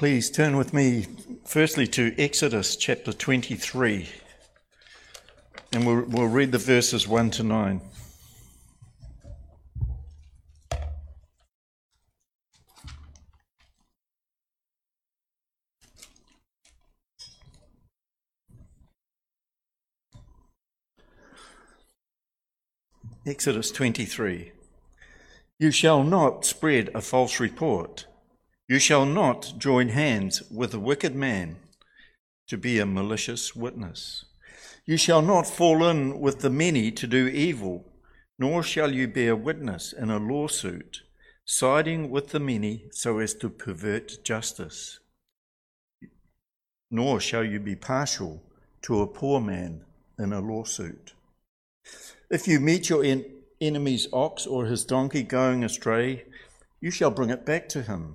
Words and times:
Please 0.00 0.30
turn 0.30 0.56
with 0.56 0.72
me 0.72 1.04
firstly 1.44 1.86
to 1.88 2.14
Exodus 2.16 2.74
chapter 2.74 3.12
23, 3.12 4.08
and 5.74 5.86
we'll, 5.86 6.04
we'll 6.06 6.26
read 6.26 6.52
the 6.52 6.56
verses 6.56 7.06
1 7.06 7.30
to 7.32 7.42
9. 7.42 7.82
Exodus 23.26 23.70
23. 23.70 24.52
You 25.58 25.70
shall 25.70 26.02
not 26.02 26.46
spread 26.46 26.88
a 26.94 27.02
false 27.02 27.38
report. 27.38 28.06
You 28.70 28.78
shall 28.78 29.04
not 29.04 29.54
join 29.58 29.88
hands 29.88 30.44
with 30.48 30.72
a 30.74 30.78
wicked 30.78 31.12
man 31.12 31.56
to 32.46 32.56
be 32.56 32.78
a 32.78 32.86
malicious 32.86 33.56
witness. 33.56 34.26
You 34.86 34.96
shall 34.96 35.22
not 35.22 35.48
fall 35.48 35.82
in 35.82 36.20
with 36.20 36.38
the 36.38 36.50
many 36.50 36.92
to 36.92 37.08
do 37.08 37.26
evil, 37.26 37.84
nor 38.38 38.62
shall 38.62 38.92
you 38.92 39.08
bear 39.08 39.34
witness 39.34 39.92
in 39.92 40.08
a 40.08 40.18
lawsuit, 40.18 41.02
siding 41.44 42.10
with 42.10 42.28
the 42.28 42.38
many 42.38 42.84
so 42.92 43.18
as 43.18 43.34
to 43.34 43.50
pervert 43.50 44.22
justice. 44.22 45.00
Nor 46.92 47.18
shall 47.18 47.42
you 47.42 47.58
be 47.58 47.74
partial 47.74 48.40
to 48.82 49.00
a 49.00 49.06
poor 49.08 49.40
man 49.40 49.80
in 50.16 50.32
a 50.32 50.38
lawsuit. 50.38 51.14
If 52.30 52.46
you 52.46 52.60
meet 52.60 52.88
your 52.88 53.02
en- 53.02 53.24
enemy's 53.60 54.06
ox 54.12 54.46
or 54.46 54.66
his 54.66 54.84
donkey 54.84 55.24
going 55.24 55.64
astray, 55.64 56.26
you 56.80 56.92
shall 56.92 57.10
bring 57.10 57.30
it 57.30 57.44
back 57.44 57.68
to 57.70 57.82
him. 57.82 58.14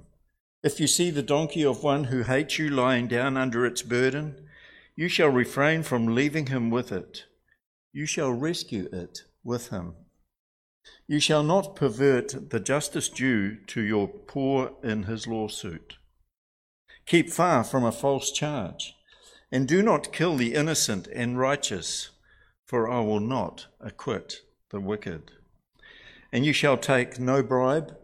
If 0.65 0.79
you 0.79 0.87
see 0.87 1.11
the 1.11 1.21
donkey 1.21 1.63
of 1.63 1.83
one 1.83 2.05
who 2.05 2.23
hates 2.23 2.57
you 2.57 2.69
lying 2.69 3.07
down 3.07 3.37
under 3.37 3.67
its 3.67 3.83
burden, 3.83 4.47
you 4.95 5.07
shall 5.07 5.29
refrain 5.29 5.83
from 5.83 6.15
leaving 6.15 6.47
him 6.47 6.71
with 6.71 6.91
it. 6.91 7.25
You 7.93 8.07
shall 8.07 8.31
rescue 8.31 8.89
it 8.91 9.25
with 9.43 9.69
him. 9.69 9.93
You 11.05 11.19
shall 11.19 11.43
not 11.43 11.75
pervert 11.75 12.49
the 12.49 12.59
justice 12.59 13.09
due 13.09 13.57
to 13.67 13.79
your 13.79 14.07
poor 14.07 14.71
in 14.81 15.03
his 15.03 15.27
lawsuit. 15.27 15.97
Keep 17.05 17.29
far 17.29 17.63
from 17.63 17.85
a 17.85 17.91
false 17.91 18.31
charge, 18.31 18.95
and 19.51 19.67
do 19.67 19.83
not 19.83 20.11
kill 20.11 20.35
the 20.35 20.55
innocent 20.55 21.05
and 21.13 21.37
righteous, 21.37 22.09
for 22.65 22.89
I 22.89 23.01
will 23.01 23.19
not 23.19 23.67
acquit 23.79 24.41
the 24.71 24.79
wicked. 24.79 25.29
And 26.31 26.43
you 26.43 26.53
shall 26.53 26.77
take 26.77 27.19
no 27.19 27.43
bribe 27.43 27.95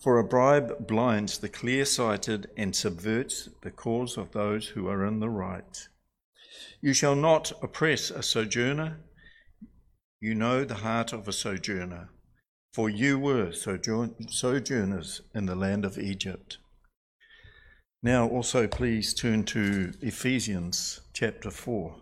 for 0.00 0.18
a 0.18 0.24
bribe 0.24 0.86
blinds 0.86 1.38
the 1.38 1.48
clear 1.48 1.84
sighted 1.84 2.48
and 2.56 2.74
subverts 2.74 3.50
the 3.62 3.70
cause 3.70 4.16
of 4.16 4.32
those 4.32 4.68
who 4.68 4.88
are 4.88 5.04
in 5.04 5.20
the 5.20 5.28
right. 5.28 5.88
You 6.80 6.94
shall 6.94 7.14
not 7.14 7.52
oppress 7.62 8.10
a 8.10 8.22
sojourner. 8.22 9.00
You 10.20 10.34
know 10.34 10.64
the 10.64 10.76
heart 10.76 11.12
of 11.12 11.28
a 11.28 11.32
sojourner, 11.32 12.08
for 12.72 12.88
you 12.88 13.18
were 13.18 13.52
sojourners 13.52 15.20
in 15.34 15.46
the 15.46 15.54
land 15.54 15.84
of 15.84 15.98
Egypt. 15.98 16.58
Now, 18.02 18.26
also, 18.26 18.66
please 18.66 19.12
turn 19.12 19.44
to 19.44 19.92
Ephesians 20.00 21.00
chapter 21.12 21.50
4. 21.50 21.96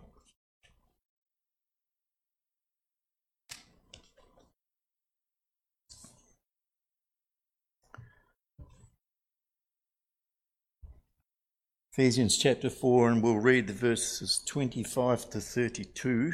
Ephesians 11.99 12.37
chapter 12.37 12.69
4, 12.69 13.09
and 13.09 13.21
we'll 13.21 13.39
read 13.39 13.67
the 13.67 13.73
verses 13.73 14.41
25 14.45 15.31
to 15.31 15.41
32. 15.41 16.31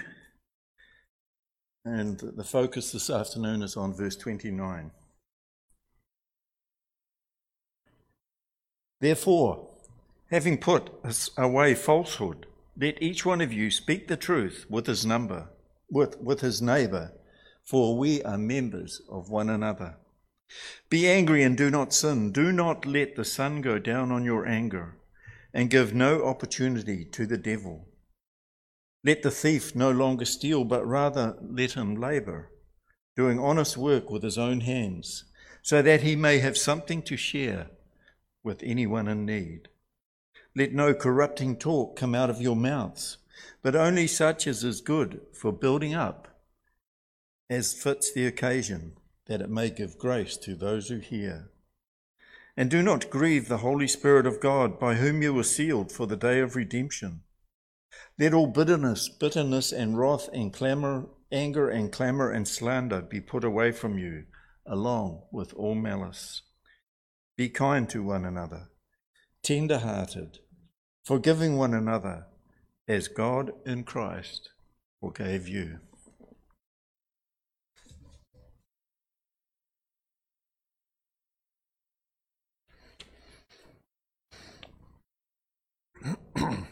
And 1.84 2.20
the 2.20 2.44
focus 2.44 2.92
this 2.92 3.09
afternoon 3.09 3.64
is 3.64 3.75
on 3.75 3.96
verse 3.96 4.16
29. 4.16 4.92
Therefore, 9.02 9.68
having 10.30 10.59
put 10.59 10.92
away 11.36 11.74
falsehood, 11.74 12.46
let 12.80 13.02
each 13.02 13.25
one 13.25 13.42
of 13.42 13.52
you 13.52 13.72
speak 13.72 14.08
the 14.08 14.16
truth 14.16 14.68
with 14.70 14.86
his 14.86 15.04
number, 15.04 15.50
with, 15.90 16.22
with 16.22 16.42
his 16.42 16.62
neighbor, 16.62 17.12
for 17.64 17.98
we 17.98 18.22
are 18.22 18.38
members 18.38 19.02
of 19.09 19.31
one 19.31 19.50
another. 19.50 19.96
Be 20.92 21.08
angry 21.08 21.42
and 21.42 21.58
do 21.58 21.72
not 21.72 21.92
sin. 21.92 22.31
Do 22.31 22.52
not 22.52 22.86
let 22.86 23.16
the 23.16 23.25
sun 23.25 23.62
go 23.62 23.80
down 23.80 24.12
on 24.12 24.24
your 24.24 24.46
anger 24.46 24.98
and 25.56 25.70
give 25.70 25.94
no 25.94 26.22
opportunity 26.26 27.06
to 27.06 27.26
the 27.26 27.38
devil. 27.38 27.88
Let 29.06 29.24
the 29.24 29.32
thief 29.32 29.74
no 29.74 29.90
longer 29.90 30.26
steal, 30.26 30.66
but 30.66 30.86
rather 30.86 31.38
let 31.42 31.72
him 31.72 31.96
labor, 31.96 32.52
doing 33.16 33.40
honest 33.40 33.78
work 33.78 34.12
with 34.12 34.22
his 34.22 34.38
own 34.38 34.60
hands, 34.60 35.24
so 35.62 35.82
that 35.82 36.02
he 36.02 36.18
may 36.18 36.40
have 36.40 36.58
something 36.58 37.02
to 37.04 37.16
share 37.16 37.68
with 38.44 38.62
anyone 38.64 39.08
in 39.08 39.26
need. 39.26 39.70
Let 40.58 40.74
no 40.74 40.94
corrupting 40.94 41.56
talk 41.56 41.96
come 41.96 42.14
out 42.14 42.30
of 42.30 42.42
your 42.42 42.58
mouths, 42.58 43.18
but 43.64 43.78
only 43.78 44.08
such 44.08 44.48
as 44.48 44.62
is 44.66 44.82
good 44.82 45.22
for 45.32 45.54
building 45.54 45.94
up, 45.94 46.42
as 47.50 47.72
fits 47.72 48.12
the 48.12 48.28
occasion, 48.28 48.98
that 49.28 49.40
it 49.40 49.50
may 49.50 49.70
give 49.70 49.98
grace 49.98 50.36
to 50.38 50.54
those 50.54 50.90
who 50.90 50.98
hear. 50.98 51.50
And 52.58 52.72
do 52.72 52.82
not 52.82 53.10
grieve 53.10 53.48
the 53.48 53.58
Holy 53.58 53.88
Spirit 53.88 54.26
of 54.26 54.40
God, 54.40 54.80
by 54.80 54.96
whom 54.96 55.22
you 55.22 55.34
were 55.34 55.44
sealed 55.44 55.92
for 55.92 56.08
the 56.08 56.16
day 56.16 56.40
of 56.40 56.56
redemption. 56.56 57.22
Let 58.18 58.34
all 58.34 58.48
bitterness, 58.48 59.10
bitterness 59.10 59.72
and 59.72 59.98
wrath 59.98 60.30
and 60.32 60.54
clamor, 60.54 61.10
anger 61.32 61.70
and 61.70 61.92
clamor 61.92 62.32
and 62.32 62.48
slander 62.48 63.02
be 63.02 63.20
put 63.20 63.44
away 63.44 63.72
from 63.72 63.98
you, 63.98 64.26
along 64.66 65.24
with 65.32 65.54
all 65.54 65.76
malice. 65.76 66.42
Be 67.38 67.50
kind 67.50 67.90
to 67.90 68.02
one 68.02 68.24
another, 68.24 68.70
tender 69.44 69.80
hearted, 69.80 70.40
forgiving 71.04 71.58
one 71.58 71.74
another, 71.74 72.28
as 72.88 73.10
God 73.10 73.52
in 73.66 73.84
Christ 73.84 74.50
forgave 75.02 75.48
you. 75.48 75.80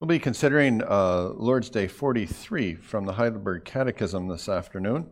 We'll 0.00 0.08
be 0.08 0.18
considering 0.18 0.82
uh, 0.82 1.28
Lord's 1.36 1.70
Day 1.70 1.86
43 1.86 2.74
from 2.74 3.06
the 3.06 3.12
Heidelberg 3.12 3.64
Catechism 3.64 4.26
this 4.26 4.48
afternoon. 4.48 5.06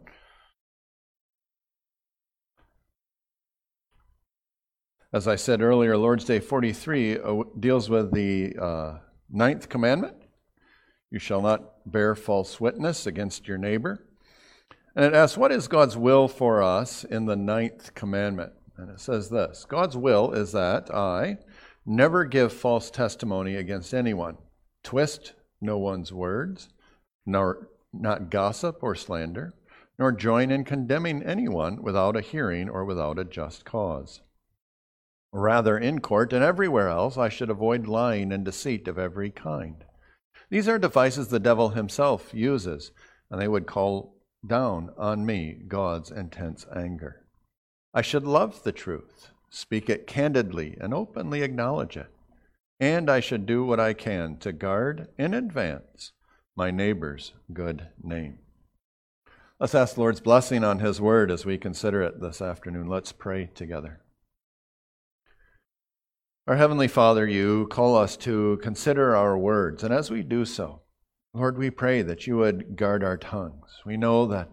As 5.13 5.29
I 5.29 5.37
said 5.37 5.63
earlier, 5.63 5.97
Lord's 5.97 6.25
Day 6.25 6.41
43 6.41 7.21
uh, 7.21 7.43
deals 7.61 7.89
with 7.89 8.13
the 8.13 8.57
uh, 8.61 8.99
ninth 9.31 9.69
commandment 9.69 10.17
you 11.11 11.19
shall 11.19 11.43
not 11.43 11.91
bear 11.91 12.15
false 12.15 12.61
witness 12.61 13.07
against 13.07 13.49
your 13.49 13.59
neighbor. 13.59 14.07
And 14.95 15.05
it 15.05 15.15
asks, 15.15 15.37
What 15.37 15.53
is 15.53 15.69
God's 15.69 15.97
will 15.97 16.29
for 16.29 16.63
us 16.63 17.05
in 17.05 17.27
the 17.27 17.37
ninth 17.37 17.95
commandment? 17.95 18.53
And 18.77 18.91
it 18.91 19.01
says 19.01 19.29
this 19.29 19.67
God's 19.69 19.97
will 19.97 20.33
is 20.33 20.53
that 20.53 20.93
I 20.95 21.39
never 21.91 22.25
give 22.25 22.53
false 22.53 22.91
testimony 22.91 23.57
against 23.57 23.93
anyone 23.93 24.39
twist 24.85 25.35
no 25.61 25.77
one's 25.77 26.13
words, 26.13 26.69
nor 27.27 27.69
not 27.93 28.31
gossip 28.31 28.79
or 28.81 28.95
slander, 28.95 29.53
nor 29.99 30.13
join 30.13 30.51
in 30.51 30.65
condemning 30.65 31.23
anyone 31.23 31.83
without 31.83 32.17
a 32.17 32.21
hearing 32.21 32.69
or 32.69 32.85
without 32.85 33.19
a 33.19 33.25
just 33.25 33.65
cause. 33.65 34.23
Rather, 35.33 35.77
in 35.77 36.01
court 36.01 36.33
and 36.33 36.43
everywhere 36.43 36.89
else, 36.89 37.19
I 37.19 37.29
should 37.29 37.51
avoid 37.51 37.87
lying 37.87 38.33
and 38.33 38.45
deceit 38.45 38.89
of 38.89 38.99
every 38.99 39.31
kind. 39.31 39.85
These 40.49 40.69
are 40.69 40.79
devices 40.79 41.29
the 41.29 41.39
devil 41.39 41.71
himself 41.71 42.33
uses, 42.33 42.93
and 43.31 43.41
they 43.41 43.49
would 43.49 43.67
call 43.67 44.17
down 44.47 44.91
on 44.97 45.27
me 45.27 45.59
God's 45.69 46.11
intense 46.11 46.67
anger. 46.75 47.27
I 47.93 48.03
should 48.03 48.25
love 48.25 48.63
the 48.63 48.73
truth, 48.73 49.31
speak 49.51 49.91
it 49.91 50.07
candidly, 50.07 50.77
and 50.81 50.95
openly 50.95 51.43
acknowledge 51.43 51.97
it 51.97 52.11
and 52.81 53.11
I 53.11 53.21
should 53.21 53.45
do 53.45 53.63
what 53.63 53.79
I 53.79 53.93
can 53.93 54.39
to 54.39 54.53
guard 54.53 55.09
in 55.19 55.35
advance 55.35 56.13
my 56.57 56.71
neighbor's 56.71 57.35
good 57.53 57.89
name. 58.03 58.39
Let's 59.61 59.75
ask 59.75 59.95
the 59.95 60.01
Lord's 60.01 60.21
blessing 60.21 60.65
on 60.65 60.79
His 60.79 61.01
word 61.01 61.31
as 61.31 61.45
we 61.45 61.59
consider 61.59 62.03
it 62.03 62.21
this 62.21 62.41
afternoon. 62.41 62.89
Let's 62.89 63.13
pray 63.13 63.51
together. 63.55 64.01
Our 66.47 66.57
Heavenly 66.57 66.89
Father, 66.89 67.29
you 67.29 67.67
call 67.67 67.95
us 67.95 68.17
to 68.19 68.59
consider 68.63 69.15
our 69.15 69.37
words, 69.37 69.85
and 69.85 69.93
as 69.93 70.11
we 70.11 70.23
do 70.23 70.47
so, 70.47 70.81
Lord, 71.35 71.59
we 71.59 71.69
pray 71.71 72.01
that 72.01 72.27
you 72.27 72.39
would 72.39 72.77
guard 72.77 73.05
our 73.05 73.19
tongues. 73.19 73.83
We 73.85 73.99
know 73.99 74.27
that, 74.29 74.49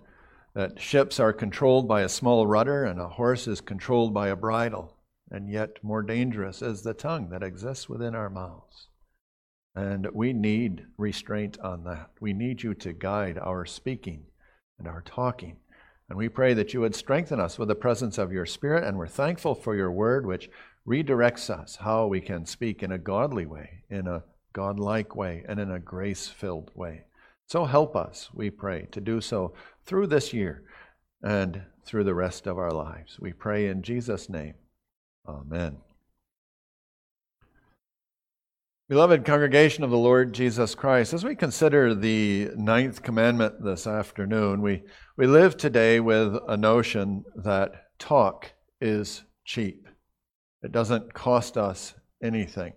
that 0.58 0.82
ships 0.82 1.20
are 1.20 1.34
controlled 1.34 1.88
by 1.88 2.02
a 2.02 2.10
small 2.10 2.48
rudder 2.48 2.84
and 2.84 3.00
a 3.00 3.08
horse 3.08 3.48
is 3.48 3.62
controlled 3.62 4.12
by 4.12 4.30
a 4.30 4.36
bridle. 4.36 4.98
and 5.30 5.52
yet 5.52 5.78
more 5.84 6.02
dangerous 6.02 6.64
is 6.64 6.82
the 6.82 6.96
tongue 6.96 7.30
that 7.30 7.44
exists 7.44 7.88
within 7.88 8.16
our 8.16 8.30
mouths. 8.30 8.88
And 9.76 10.08
we 10.14 10.34
need 10.34 10.88
restraint 10.98 11.60
on 11.60 11.84
that. 11.84 12.10
We 12.20 12.34
need 12.34 12.64
you 12.64 12.74
to 12.74 12.92
guide 12.94 13.38
our 13.38 13.68
speaking 13.68 14.24
and 14.80 14.88
our 14.88 15.04
talking. 15.04 15.58
And 16.10 16.18
we 16.18 16.28
pray 16.28 16.56
that 16.56 16.74
you 16.74 16.82
would 16.82 16.96
strengthen 16.96 17.40
us 17.40 17.60
with 17.60 17.68
the 17.68 17.76
presence 17.76 18.18
of 18.18 18.32
your 18.32 18.48
Spirit. 18.48 18.84
And 18.84 18.98
we're 18.98 19.08
thankful 19.08 19.54
for 19.54 19.76
your 19.76 19.92
word, 19.92 20.26
which 20.26 20.50
redirects 20.88 21.52
us 21.52 21.76
how 21.76 22.08
we 22.08 22.20
can 22.20 22.48
speak 22.48 22.82
in 22.82 22.92
a 22.92 22.98
godly 22.98 23.46
way, 23.46 23.84
in 23.92 24.08
a 24.08 24.24
godlike 24.54 25.16
way, 25.16 25.44
and 25.48 25.60
in 25.60 25.70
a 25.70 25.80
grace 25.80 26.28
filled 26.28 26.72
way. 26.74 27.04
So 27.48 27.66
help 27.66 27.96
us, 27.96 28.30
we 28.34 28.50
pray, 28.50 28.88
to 28.92 29.00
do 29.00 29.22
so 29.22 29.54
through 29.88 30.08
this 30.08 30.34
year 30.34 30.64
and 31.24 31.64
through 31.86 32.04
the 32.04 32.14
rest 32.14 32.46
of 32.46 32.58
our 32.58 32.72
lives. 32.72 33.18
We 33.20 33.34
pray 33.34 33.68
in 33.68 33.82
Jesus' 33.82 34.30
name. 34.30 34.54
Amen. 35.28 35.78
Beloved 38.90 39.26
congregation 39.26 39.84
of 39.84 39.90
the 39.90 39.98
Lord 39.98 40.34
Jesus 40.34 40.74
Christ, 40.74 41.14
as 41.14 41.26
we 41.26 41.36
consider 41.36 41.94
the 41.94 42.52
ninth 42.56 43.02
commandment 43.02 43.62
this 43.62 43.86
afternoon, 43.86 44.62
we, 44.62 44.84
we 45.18 45.28
live 45.28 45.58
today 45.58 46.00
with 46.00 46.38
a 46.48 46.56
notion 46.56 47.26
that 47.36 47.72
talk 48.00 48.54
is 48.80 49.24
cheap. 49.44 49.88
It 50.62 50.72
doesn't 50.72 51.14
cost 51.14 51.58
us 51.58 51.96
anything. 52.24 52.74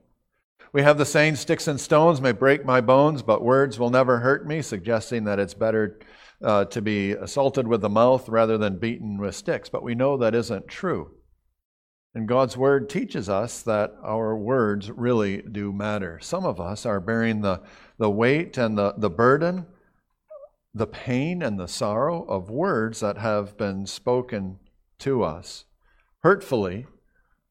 We 0.72 0.82
have 0.82 0.98
the 0.98 1.04
saying, 1.04 1.36
sticks 1.36 1.66
and 1.66 1.80
stones 1.80 2.20
may 2.20 2.32
break 2.32 2.64
my 2.64 2.80
bones, 2.80 3.22
but 3.22 3.42
words 3.42 3.78
will 3.78 3.90
never 3.90 4.20
hurt 4.20 4.46
me, 4.46 4.62
suggesting 4.62 5.24
that 5.24 5.38
it's 5.38 5.54
better 5.54 5.98
uh, 6.42 6.66
to 6.66 6.80
be 6.80 7.12
assaulted 7.12 7.66
with 7.66 7.80
the 7.80 7.88
mouth 7.88 8.28
rather 8.28 8.56
than 8.56 8.78
beaten 8.78 9.18
with 9.18 9.34
sticks. 9.34 9.68
But 9.68 9.82
we 9.82 9.94
know 9.94 10.16
that 10.16 10.34
isn't 10.34 10.68
true. 10.68 11.12
And 12.14 12.26
God's 12.26 12.56
word 12.56 12.88
teaches 12.88 13.28
us 13.28 13.62
that 13.62 13.94
our 14.02 14.36
words 14.36 14.90
really 14.90 15.42
do 15.42 15.72
matter. 15.72 16.18
Some 16.20 16.44
of 16.44 16.60
us 16.60 16.84
are 16.84 17.00
bearing 17.00 17.40
the, 17.40 17.62
the 17.98 18.10
weight 18.10 18.58
and 18.58 18.76
the, 18.76 18.94
the 18.96 19.10
burden, 19.10 19.66
the 20.74 20.86
pain 20.86 21.42
and 21.42 21.58
the 21.58 21.68
sorrow 21.68 22.24
of 22.24 22.50
words 22.50 23.00
that 23.00 23.18
have 23.18 23.56
been 23.56 23.86
spoken 23.86 24.58
to 25.00 25.22
us 25.22 25.64
hurtfully 26.22 26.86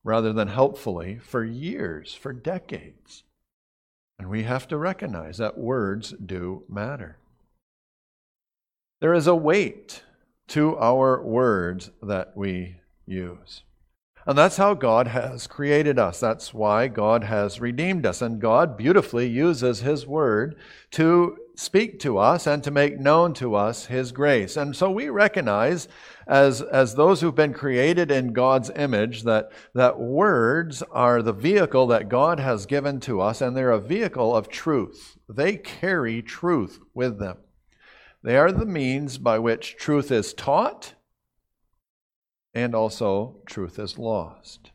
rather 0.03 0.33
than 0.33 0.47
helpfully 0.47 1.17
for 1.17 1.43
years, 1.43 2.13
for 2.13 2.33
decades. 2.33 3.23
And 4.17 4.29
we 4.29 4.43
have 4.43 4.67
to 4.67 4.77
recognize 4.77 5.37
that 5.37 5.57
words 5.57 6.13
do 6.23 6.63
matter. 6.67 7.17
There 8.99 9.13
is 9.13 9.27
a 9.27 9.35
weight 9.35 10.03
to 10.49 10.77
our 10.77 11.23
words 11.23 11.91
that 12.01 12.35
we 12.35 12.77
use. 13.05 13.63
And 14.29 14.37
that's 14.37 14.57
how 14.57 14.75
God 14.75 15.07
has 15.07 15.47
created 15.47 15.97
us. 15.97 16.19
That's 16.19 16.53
why 16.53 16.87
God 16.87 17.23
has 17.23 17.59
redeemed 17.59 18.05
us. 18.05 18.21
And 18.21 18.39
God 18.39 18.77
beautifully 18.77 19.27
uses 19.27 19.79
His 19.79 20.05
Word 20.05 20.55
to 20.91 21.35
speak 21.55 21.99
to 22.01 22.19
us 22.19 22.45
and 22.45 22.63
to 22.63 22.69
make 22.69 22.99
known 22.99 23.33
to 23.33 23.55
us 23.55 23.87
His 23.87 24.11
grace. 24.11 24.55
And 24.55 24.75
so 24.75 24.91
we 24.91 25.09
recognize, 25.09 25.87
as, 26.27 26.61
as 26.61 26.93
those 26.93 27.21
who've 27.21 27.33
been 27.33 27.55
created 27.55 28.11
in 28.11 28.31
God's 28.31 28.69
image, 28.75 29.23
that, 29.23 29.51
that 29.73 29.99
words 29.99 30.83
are 30.91 31.23
the 31.23 31.33
vehicle 31.33 31.87
that 31.87 32.07
God 32.07 32.39
has 32.39 32.67
given 32.67 32.99
to 32.99 33.21
us, 33.21 33.41
and 33.41 33.57
they're 33.57 33.71
a 33.71 33.81
vehicle 33.81 34.35
of 34.35 34.47
truth. 34.47 35.17
They 35.27 35.55
carry 35.55 36.21
truth 36.21 36.77
with 36.93 37.17
them. 37.17 37.37
They 38.21 38.37
are 38.37 38.51
the 38.51 38.67
means 38.67 39.17
by 39.17 39.39
which 39.39 39.75
truth 39.75 40.11
is 40.11 40.35
taught 40.35 40.93
and 42.53 42.73
also 42.73 43.37
truth 43.45 43.79
is 43.79 43.97
lost. 43.97 44.71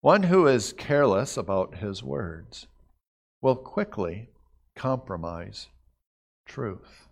One 0.00 0.24
who 0.24 0.46
is 0.46 0.72
careless 0.72 1.36
about 1.36 1.76
his 1.76 2.02
words 2.02 2.66
will 3.40 3.56
quickly 3.56 4.30
compromise 4.76 5.68
truth. 6.46 7.08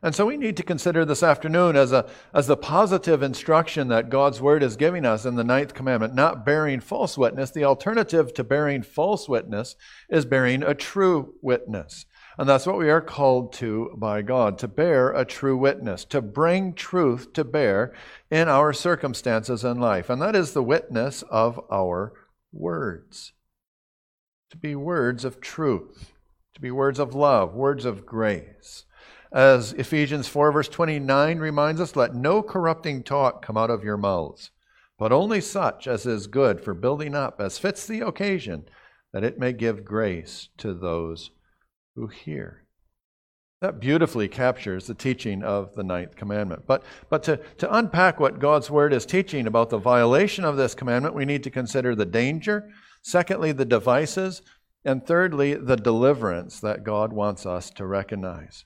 And 0.00 0.14
so 0.14 0.26
we 0.26 0.36
need 0.36 0.56
to 0.58 0.62
consider 0.62 1.04
this 1.04 1.24
afternoon 1.24 1.74
as, 1.74 1.90
a, 1.90 2.08
as 2.32 2.46
the 2.46 2.56
positive 2.56 3.20
instruction 3.22 3.88
that 3.88 4.10
God's 4.10 4.40
word 4.40 4.62
is 4.62 4.76
giving 4.76 5.04
us 5.04 5.24
in 5.24 5.34
the 5.34 5.42
ninth 5.42 5.74
commandment, 5.74 6.14
not 6.14 6.46
bearing 6.46 6.78
false 6.78 7.18
witness. 7.18 7.50
The 7.50 7.64
alternative 7.64 8.32
to 8.34 8.44
bearing 8.44 8.82
false 8.82 9.28
witness 9.28 9.74
is 10.08 10.24
bearing 10.24 10.62
a 10.62 10.74
true 10.74 11.34
witness. 11.42 12.06
And 12.38 12.48
that's 12.48 12.66
what 12.66 12.78
we 12.78 12.88
are 12.88 13.00
called 13.00 13.52
to 13.54 13.90
by 13.96 14.22
God 14.22 14.58
to 14.58 14.68
bear 14.68 15.10
a 15.10 15.24
true 15.24 15.56
witness, 15.56 16.04
to 16.06 16.22
bring 16.22 16.72
truth 16.72 17.32
to 17.32 17.42
bear 17.42 17.92
in 18.30 18.48
our 18.48 18.72
circumstances 18.72 19.64
in 19.64 19.80
life. 19.80 20.08
And 20.08 20.22
that 20.22 20.36
is 20.36 20.52
the 20.52 20.62
witness 20.62 21.22
of 21.22 21.60
our 21.68 22.12
words. 22.52 23.32
To 24.50 24.56
be 24.56 24.76
words 24.76 25.24
of 25.24 25.40
truth, 25.40 26.12
to 26.54 26.60
be 26.60 26.70
words 26.70 27.00
of 27.00 27.12
love, 27.12 27.54
words 27.54 27.84
of 27.84 28.06
grace. 28.06 28.84
As 29.32 29.72
Ephesians 29.72 30.28
4, 30.28 30.52
verse 30.52 30.68
29 30.68 31.40
reminds 31.40 31.80
us, 31.80 31.96
let 31.96 32.14
no 32.14 32.40
corrupting 32.40 33.02
talk 33.02 33.44
come 33.44 33.58
out 33.58 33.68
of 33.68 33.82
your 33.82 33.98
mouths, 33.98 34.52
but 34.96 35.12
only 35.12 35.40
such 35.40 35.88
as 35.88 36.06
is 36.06 36.28
good 36.28 36.62
for 36.62 36.72
building 36.72 37.16
up, 37.16 37.40
as 37.40 37.58
fits 37.58 37.84
the 37.84 38.00
occasion, 38.00 38.64
that 39.12 39.24
it 39.24 39.38
may 39.38 39.52
give 39.52 39.84
grace 39.84 40.48
to 40.58 40.72
those 40.72 41.30
who 41.98 42.06
hear. 42.06 42.64
That 43.60 43.80
beautifully 43.80 44.28
captures 44.28 44.86
the 44.86 44.94
teaching 44.94 45.42
of 45.42 45.74
the 45.74 45.82
ninth 45.82 46.14
commandment. 46.14 46.62
But, 46.66 46.84
but 47.10 47.24
to, 47.24 47.38
to 47.58 47.76
unpack 47.76 48.20
what 48.20 48.38
God's 48.38 48.70
word 48.70 48.92
is 48.92 49.04
teaching 49.04 49.48
about 49.48 49.70
the 49.70 49.78
violation 49.78 50.44
of 50.44 50.56
this 50.56 50.76
commandment, 50.76 51.16
we 51.16 51.24
need 51.24 51.42
to 51.42 51.50
consider 51.50 51.96
the 51.96 52.06
danger, 52.06 52.70
secondly, 53.02 53.50
the 53.50 53.64
devices, 53.64 54.42
and 54.84 55.04
thirdly, 55.04 55.54
the 55.54 55.76
deliverance 55.76 56.60
that 56.60 56.84
God 56.84 57.12
wants 57.12 57.44
us 57.44 57.68
to 57.70 57.84
recognize. 57.84 58.64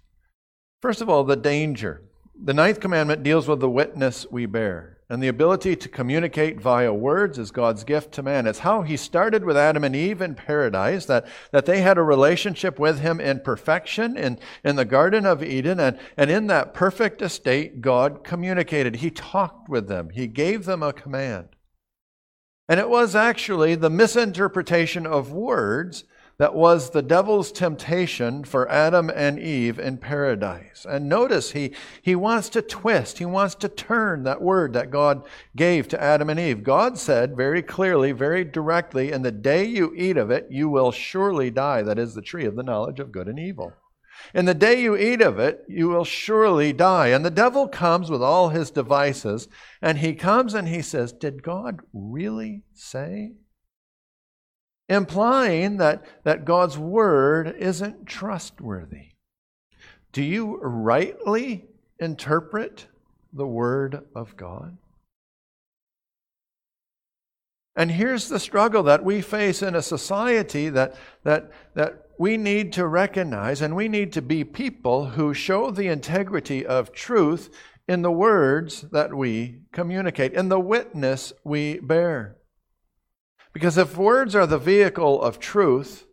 First 0.83 1.01
of 1.01 1.09
all, 1.09 1.25
the 1.25 1.37
danger. 1.37 2.03
The 2.45 2.53
ninth 2.53 2.81
commandment 2.81 3.23
deals 3.23 3.49
with 3.49 3.61
the 3.61 3.71
witness 3.71 4.27
we 4.31 4.45
bear. 4.45 4.99
And 5.13 5.23
the 5.23 5.29
ability 5.29 5.77
to 5.77 5.91
communicate 5.91 6.59
via 6.59 6.91
words 6.91 7.39
is 7.39 7.51
God's 7.51 7.85
gift 7.85 8.13
to 8.13 8.23
man. 8.23 8.47
It's 8.47 8.61
how 8.61 8.81
he 8.81 8.97
started 8.97 9.45
with 9.45 9.59
Adam 9.59 9.85
and 9.85 9.95
Eve 9.95 10.23
in 10.23 10.35
paradise, 10.35 11.05
that, 11.05 11.27
that 11.51 11.67
they 11.67 11.83
had 11.83 11.99
a 11.99 12.03
relationship 12.03 12.79
with 12.79 13.01
him 13.01 13.21
in 13.21 13.41
perfection 13.41 14.17
in, 14.17 14.39
in 14.65 14.77
the 14.77 14.87
Garden 14.87 15.27
of 15.27 15.43
Eden. 15.43 15.79
And, 15.79 15.99
and 16.17 16.31
in 16.31 16.47
that 16.47 16.73
perfect 16.73 17.21
estate, 17.21 17.83
God 17.83 18.25
communicated. 18.25 18.97
He 18.97 19.11
talked 19.11 19.69
with 19.69 19.87
them, 19.87 20.09
He 20.09 20.27
gave 20.27 20.65
them 20.65 20.83
a 20.83 20.95
command. 20.95 21.49
And 22.67 22.81
it 22.81 22.89
was 22.89 23.15
actually 23.15 23.75
the 23.75 23.91
misinterpretation 23.91 25.07
of 25.07 25.31
words 25.31 26.05
that 26.43 26.57
was 26.57 26.91
the 26.91 27.03
devil's 27.03 27.53
temptation 27.53 28.43
for 28.43 28.69
Adam 28.69 29.13
and 29.15 29.39
Eve 29.39 29.79
in 29.79 29.97
paradise. 29.97 30.85
And 30.85 31.09
notice 31.09 31.53
he, 31.53 31.73
he 32.03 32.17
wants 32.17 32.49
to 32.49 32.61
twist, 32.61 33.19
he 33.19 33.25
wants 33.25 33.55
to 33.55 33.69
turn 33.69 34.25
that 34.25 34.43
word 34.43 34.73
that 34.73 34.91
God 34.91 35.25
gave 35.55 35.87
to 35.87 36.03
Adam 36.03 36.29
and 36.29 36.41
Eve. 36.41 36.65
God 36.65 36.99
said 36.99 37.37
very 37.37 37.63
clearly, 37.63 38.11
very 38.11 38.43
directly, 38.43 39.13
In 39.13 39.23
the 39.23 39.31
day 39.31 39.65
you 39.65 39.95
eat 39.95 40.17
of 40.17 40.33
it, 40.33 40.49
you 40.51 40.69
will 40.69 40.91
surely 40.91 41.49
die. 41.49 41.81
That 41.83 42.01
is 42.01 42.13
the 42.13 42.21
tree 42.21 42.45
of 42.45 42.57
the 42.57 42.65
knowledge 42.65 42.99
of 42.99 43.13
good 43.13 43.29
and 43.29 43.39
evil. 43.39 43.73
In 44.35 44.45
the 44.45 44.53
day 44.53 44.83
you 44.83 44.97
eat 44.97 45.21
of 45.21 45.39
it, 45.39 45.65
you 45.69 45.91
will 45.91 46.05
surely 46.05 46.73
die. 46.73 47.11
And 47.11 47.25
the 47.25 47.31
devil 47.31 47.69
comes 47.69 48.11
with 48.11 48.21
all 48.21 48.49
his 48.49 48.73
devices, 48.73 49.47
and 49.81 49.99
he 49.99 50.13
comes 50.13 50.55
and 50.55 50.67
he 50.67 50.83
says, 50.83 51.13
Did 51.13 51.45
God 51.45 51.83
really 51.93 52.65
say? 52.75 53.35
Implying 54.93 55.79
that, 55.79 56.05
that 56.23 56.45
God's 56.45 56.77
word 56.77 57.57
isn't 57.59 58.07
trustworthy. 58.07 59.13
Do 60.13 60.23
you 60.23 60.59
rightly 60.61 61.65
interpret 61.99 62.87
the 63.33 63.47
word 63.47 64.05
of 64.15 64.37
God? 64.37 64.77
And 67.75 67.91
here's 67.91 68.29
the 68.29 68.39
struggle 68.39 68.83
that 68.83 69.03
we 69.03 69.23
face 69.23 69.63
in 69.63 69.75
a 69.75 69.81
society 69.81 70.69
that, 70.69 70.95
that, 71.25 71.51
that 71.73 72.09
we 72.19 72.37
need 72.37 72.75
to 72.75 72.87
recognize, 72.87 73.63
and 73.63 73.75
we 73.75 73.89
need 73.89 74.13
to 74.13 74.21
be 74.21 74.45
people 74.45 75.07
who 75.07 75.33
show 75.33 75.71
the 75.71 75.89
integrity 75.89 76.67
of 76.67 76.93
truth 76.93 77.49
in 77.89 78.03
the 78.03 78.13
words 78.13 78.83
that 78.93 79.15
we 79.15 79.61
communicate, 79.73 80.35
in 80.35 80.51
the 80.51 80.61
witness 80.61 81.33
we 81.45 81.79
bear. 81.81 82.37
Because 83.53 83.77
if 83.77 83.97
words 83.97 84.35
are 84.35 84.47
the 84.47 84.59
vehicle 84.59 85.21
of 85.21 85.39
truth, 85.39 86.07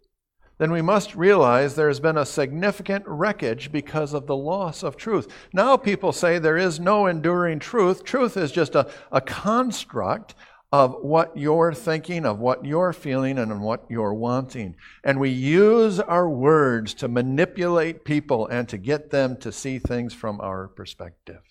then 0.58 0.72
we 0.72 0.82
must 0.82 1.16
realize 1.16 1.76
there 1.76 1.88
has 1.88 2.02
been 2.02 2.18
a 2.18 2.26
significant 2.26 3.06
wreckage 3.08 3.72
because 3.72 4.14
of 4.14 4.28
the 4.28 4.36
loss 4.36 4.84
of 4.84 4.98
truth. 4.98 5.28
Now 5.54 5.78
people 5.78 6.12
say 6.12 6.38
there 6.38 6.58
is 6.58 6.82
no 6.82 7.08
enduring 7.08 7.60
truth. 7.60 8.04
Truth 8.04 8.36
is 8.36 8.52
just 8.52 8.76
a, 8.76 8.92
a 9.12 9.22
construct 9.22 10.36
of 10.72 10.98
what 11.02 11.36
you're 11.36 11.74
thinking, 11.74 12.26
of 12.26 12.40
what 12.40 12.66
you're 12.66 12.94
feeling, 12.94 13.40
and 13.40 13.62
what 13.62 13.86
you're 13.90 14.14
wanting. 14.14 14.76
And 15.04 15.20
we 15.20 15.30
use 15.30 16.00
our 16.00 16.30
words 16.30 16.94
to 16.96 17.08
manipulate 17.08 18.04
people 18.04 18.46
and 18.48 18.68
to 18.70 18.78
get 18.78 19.10
them 19.10 19.38
to 19.38 19.52
see 19.52 19.80
things 19.80 20.14
from 20.14 20.40
our 20.42 20.68
perspective. 20.68 21.42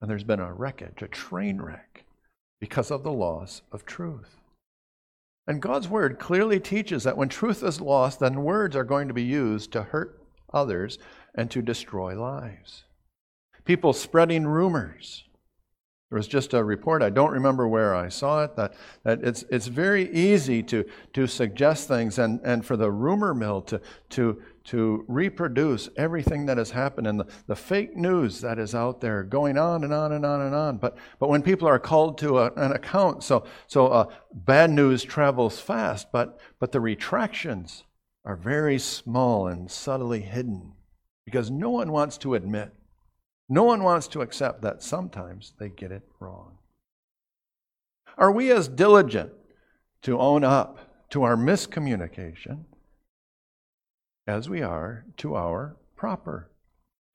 And 0.00 0.08
there's 0.08 0.24
been 0.24 0.40
a 0.40 0.52
wreckage, 0.52 1.02
a 1.02 1.08
train 1.08 1.60
wreck, 1.60 2.04
because 2.60 2.90
of 2.90 3.02
the 3.02 3.12
loss 3.12 3.62
of 3.72 3.86
truth. 3.86 4.36
And 5.46 5.62
God's 5.62 5.88
word 5.88 6.18
clearly 6.18 6.60
teaches 6.60 7.02
that 7.04 7.16
when 7.16 7.28
truth 7.28 7.62
is 7.62 7.80
lost, 7.80 8.20
then 8.20 8.44
words 8.44 8.76
are 8.76 8.84
going 8.84 9.08
to 9.08 9.14
be 9.14 9.22
used 9.22 9.72
to 9.72 9.82
hurt 9.82 10.22
others 10.52 10.98
and 11.34 11.50
to 11.50 11.62
destroy 11.62 12.20
lives. 12.20 12.84
People 13.64 13.92
spreading 13.92 14.46
rumors. 14.46 15.24
There 16.10 16.16
was 16.16 16.26
just 16.26 16.54
a 16.54 16.64
report, 16.64 17.04
I 17.04 17.10
don't 17.10 17.30
remember 17.30 17.68
where 17.68 17.94
I 17.94 18.08
saw 18.08 18.42
it, 18.42 18.56
that, 18.56 18.74
that 19.04 19.22
it's, 19.22 19.44
it's 19.48 19.68
very 19.68 20.12
easy 20.12 20.60
to, 20.64 20.84
to 21.12 21.28
suggest 21.28 21.86
things 21.86 22.18
and, 22.18 22.40
and 22.42 22.66
for 22.66 22.76
the 22.76 22.90
rumor 22.90 23.32
mill 23.32 23.62
to, 23.62 23.80
to, 24.10 24.42
to 24.64 25.04
reproduce 25.06 25.88
everything 25.96 26.46
that 26.46 26.58
has 26.58 26.72
happened 26.72 27.06
and 27.06 27.20
the, 27.20 27.26
the 27.46 27.54
fake 27.54 27.96
news 27.96 28.40
that 28.40 28.58
is 28.58 28.74
out 28.74 29.00
there 29.00 29.22
going 29.22 29.56
on 29.56 29.84
and 29.84 29.94
on 29.94 30.10
and 30.10 30.26
on 30.26 30.40
and 30.40 30.52
on. 30.52 30.78
But, 30.78 30.96
but 31.20 31.28
when 31.28 31.42
people 31.42 31.68
are 31.68 31.78
called 31.78 32.18
to 32.18 32.40
a, 32.40 32.52
an 32.54 32.72
account, 32.72 33.22
so, 33.22 33.44
so 33.68 33.86
uh, 33.86 34.06
bad 34.32 34.70
news 34.70 35.04
travels 35.04 35.60
fast, 35.60 36.08
but, 36.10 36.40
but 36.58 36.72
the 36.72 36.80
retractions 36.80 37.84
are 38.24 38.34
very 38.34 38.80
small 38.80 39.46
and 39.46 39.70
subtly 39.70 40.22
hidden 40.22 40.72
because 41.24 41.52
no 41.52 41.70
one 41.70 41.92
wants 41.92 42.18
to 42.18 42.34
admit 42.34 42.74
no 43.50 43.64
one 43.64 43.82
wants 43.82 44.06
to 44.08 44.20
accept 44.20 44.62
that 44.62 44.80
sometimes 44.80 45.54
they 45.58 45.68
get 45.68 45.90
it 45.90 46.04
wrong. 46.20 46.52
Are 48.16 48.30
we 48.30 48.52
as 48.52 48.68
diligent 48.68 49.32
to 50.02 50.20
own 50.20 50.44
up 50.44 50.78
to 51.10 51.24
our 51.24 51.36
miscommunication 51.36 52.60
as 54.28 54.48
we 54.48 54.62
are 54.62 55.04
to 55.16 55.34
our 55.34 55.74
proper 55.96 56.48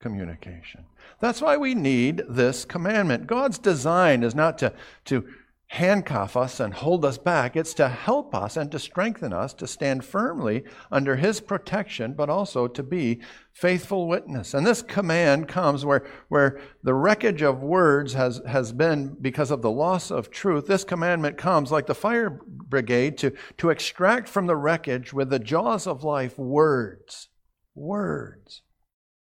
communication? 0.01 0.84
That's 1.22 1.42
why 1.42 1.56
we 1.56 1.74
need 1.74 2.24
this 2.27 2.65
commandment. 2.65 3.27
God's 3.27 3.58
design 3.58 4.22
is 4.22 4.36
not 4.36 4.58
to, 4.58 4.74
to 5.06 5.25
handcuff 5.67 6.38
us 6.38 6.60
and 6.60 6.74
hold 6.74 7.03
us 7.03 7.17
back. 7.17 7.55
It's 7.55 7.74
to 7.75 7.89
help 7.89 8.36
us 8.36 8.55
and 8.55 8.72
to 8.72 8.79
strengthen 8.79 9.34
us 9.34 9.53
to 9.55 9.67
stand 9.67 10.05
firmly 10.05 10.63
under 10.91 11.15
His 11.15 11.41
protection, 11.41 12.13
but 12.13 12.29
also 12.29 12.67
to 12.67 12.84
be 12.84 13.22
faithful 13.51 14.07
witness. 14.07 14.53
And 14.53 14.65
this 14.65 14.81
command 14.81 15.48
comes 15.48 15.84
where, 15.84 16.05
where 16.29 16.60
the 16.84 16.93
wreckage 16.93 17.41
of 17.41 17.63
words 17.63 18.13
has, 18.13 18.41
has 18.48 18.72
been 18.72 19.17
because 19.19 19.50
of 19.50 19.62
the 19.62 19.72
loss 19.72 20.12
of 20.12 20.29
truth. 20.29 20.67
This 20.67 20.84
commandment 20.84 21.38
comes 21.38 21.72
like 21.72 21.88
the 21.88 21.95
fire 21.95 22.41
brigade 22.45 23.17
to, 23.19 23.34
to 23.57 23.69
extract 23.69 24.29
from 24.29 24.45
the 24.45 24.55
wreckage 24.55 25.13
with 25.13 25.29
the 25.29 25.39
jaws 25.39 25.88
of 25.88 26.03
life 26.03 26.38
words, 26.38 27.29
words, 27.74 28.62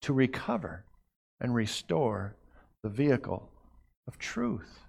to 0.02 0.14
recover 0.14 0.86
and 1.40 1.54
restore 1.54 2.38
the 2.82 2.90
vehicle 2.90 3.52
of 4.08 4.18
truth. 4.18 4.83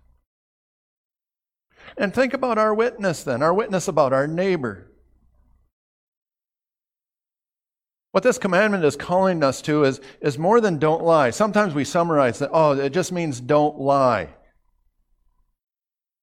And 1.96 2.12
think 2.12 2.34
about 2.34 2.58
our 2.58 2.74
witness 2.74 3.22
then, 3.22 3.42
our 3.42 3.54
witness 3.54 3.88
about 3.88 4.12
our 4.12 4.26
neighbor. 4.26 4.90
What 8.12 8.22
this 8.22 8.38
commandment 8.38 8.84
is 8.84 8.94
calling 8.94 9.42
us 9.42 9.60
to 9.62 9.84
is, 9.84 10.00
is 10.20 10.38
more 10.38 10.60
than 10.60 10.78
don't 10.78 11.02
lie. 11.02 11.30
Sometimes 11.30 11.74
we 11.74 11.84
summarize 11.84 12.38
that, 12.38 12.50
oh, 12.52 12.72
it 12.72 12.92
just 12.92 13.10
means 13.10 13.40
don't 13.40 13.78
lie. 13.78 14.28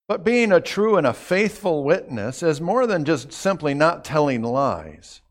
But 0.07 0.23
being 0.25 0.51
a 0.51 0.61
true 0.61 0.97
and 0.97 1.07
a 1.07 1.13
faithful 1.13 1.83
witness 1.83 2.43
is 2.43 2.59
more 2.59 2.85
than 2.85 3.05
just 3.05 3.31
simply 3.31 3.73
not 3.73 4.03
telling 4.03 4.41
lies. 4.41 5.21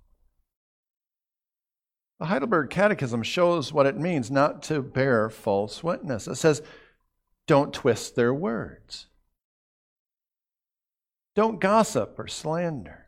The 2.19 2.27
Heidelberg 2.27 2.69
Catechism 2.69 3.23
shows 3.23 3.73
what 3.73 3.87
it 3.87 3.99
means 3.99 4.31
not 4.31 4.63
to 4.65 4.83
bear 4.83 5.31
false 5.31 5.83
witness. 5.83 6.29
It 6.29 6.37
says, 6.37 6.63
don't 7.47 7.73
twist 7.73 8.17
their 8.17 8.35
words. 8.35 9.07
Don't 11.41 11.59
gossip 11.59 12.19
or 12.19 12.29
slander. 12.29 13.07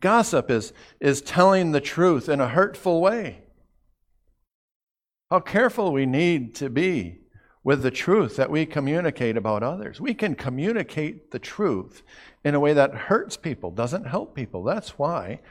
Gossip 0.00 0.50
is, 0.50 0.72
is 0.98 1.22
telling 1.22 1.70
the 1.70 1.80
truth 1.80 2.28
in 2.28 2.40
a 2.40 2.48
hurtful 2.48 3.00
way. 3.00 3.44
How 5.30 5.38
careful 5.38 5.92
we 5.92 6.04
need 6.04 6.56
to 6.56 6.68
be 6.68 7.20
with 7.62 7.84
the 7.84 7.92
truth 7.92 8.34
that 8.34 8.50
we 8.50 8.66
communicate 8.66 9.36
about 9.36 9.62
others. 9.62 10.00
We 10.00 10.14
can 10.14 10.34
communicate 10.34 11.30
the 11.30 11.38
truth 11.38 12.02
in 12.42 12.56
a 12.56 12.60
way 12.60 12.72
that 12.72 12.92
hurts 12.92 13.36
people, 13.36 13.70
doesn't 13.70 14.08
help 14.08 14.34
people. 14.34 14.64
That's 14.64 14.98
why 14.98 15.42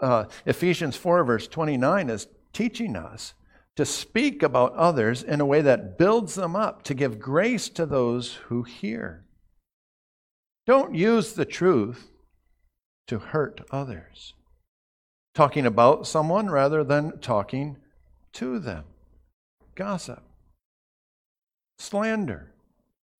uh, 0.00 0.24
Ephesians 0.46 0.96
4, 0.96 1.22
verse 1.22 1.48
29 1.48 2.08
is 2.08 2.28
teaching 2.54 2.96
us 2.96 3.34
to 3.76 3.84
speak 3.84 4.42
about 4.42 4.72
others 4.72 5.22
in 5.22 5.42
a 5.42 5.46
way 5.46 5.60
that 5.60 5.98
builds 5.98 6.34
them 6.34 6.56
up, 6.56 6.82
to 6.84 6.94
give 6.94 7.20
grace 7.20 7.68
to 7.68 7.84
those 7.84 8.36
who 8.46 8.62
hear. 8.62 9.26
Don't 10.66 10.94
use 10.94 11.32
the 11.32 11.44
truth 11.44 12.10
to 13.08 13.18
hurt 13.18 13.60
others. 13.70 14.34
Talking 15.34 15.66
about 15.66 16.06
someone 16.06 16.50
rather 16.50 16.84
than 16.84 17.18
talking 17.18 17.78
to 18.34 18.58
them. 18.58 18.84
Gossip. 19.74 20.22
Slander. 21.78 22.52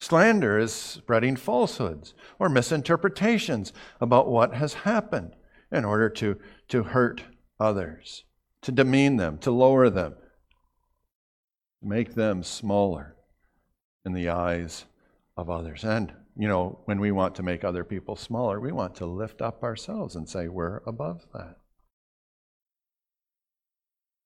Slander 0.00 0.58
is 0.58 0.72
spreading 0.72 1.36
falsehoods 1.36 2.14
or 2.38 2.48
misinterpretations 2.48 3.72
about 4.00 4.28
what 4.28 4.54
has 4.54 4.74
happened 4.74 5.34
in 5.70 5.84
order 5.84 6.08
to, 6.10 6.38
to 6.68 6.82
hurt 6.82 7.22
others, 7.58 8.24
to 8.62 8.72
demean 8.72 9.16
them, 9.16 9.38
to 9.38 9.50
lower 9.50 9.88
them, 9.90 10.14
make 11.80 12.14
them 12.14 12.42
smaller 12.42 13.16
in 14.04 14.12
the 14.12 14.28
eyes 14.28 14.84
of 15.36 15.48
others. 15.48 15.82
And 15.84 16.12
you 16.36 16.48
know, 16.48 16.78
when 16.86 17.00
we 17.00 17.10
want 17.10 17.34
to 17.36 17.42
make 17.42 17.62
other 17.62 17.84
people 17.84 18.16
smaller, 18.16 18.58
we 18.58 18.72
want 18.72 18.94
to 18.96 19.06
lift 19.06 19.42
up 19.42 19.62
ourselves 19.62 20.16
and 20.16 20.28
say 20.28 20.48
we're 20.48 20.82
above 20.86 21.26
that. 21.34 21.56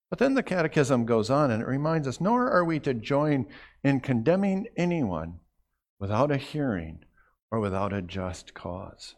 But 0.09 0.19
then 0.19 0.35
the 0.35 0.43
Catechism 0.43 1.05
goes 1.05 1.29
on 1.29 1.51
and 1.51 1.61
it 1.61 1.67
reminds 1.67 2.07
us 2.07 2.21
nor 2.21 2.49
are 2.49 2.63
we 2.63 2.79
to 2.81 2.93
join 2.93 3.45
in 3.83 3.99
condemning 3.99 4.67
anyone 4.77 5.39
without 5.99 6.31
a 6.31 6.37
hearing 6.37 6.99
or 7.51 7.59
without 7.59 7.91
a 7.91 8.01
just 8.01 8.53
cause. 8.53 9.15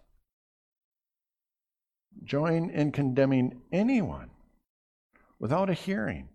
Join 2.23 2.71
in 2.71 2.91
condemning 2.91 3.61
anyone 3.71 4.31
without 5.39 5.69
a 5.69 5.73
hearing, 5.73 6.29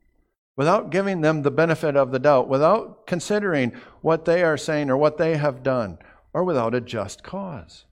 without 0.56 0.90
giving 0.90 1.20
them 1.20 1.42
the 1.42 1.50
benefit 1.50 1.96
of 1.96 2.12
the 2.12 2.20
doubt, 2.20 2.48
without 2.48 3.08
considering 3.08 3.72
what 4.02 4.24
they 4.24 4.44
are 4.44 4.56
saying 4.56 4.88
or 4.88 4.96
what 4.96 5.18
they 5.18 5.36
have 5.36 5.64
done 5.64 5.98
or 6.34 6.44
without 6.44 6.74
a 6.74 6.80
just 6.80 7.22
cause. 7.22 7.84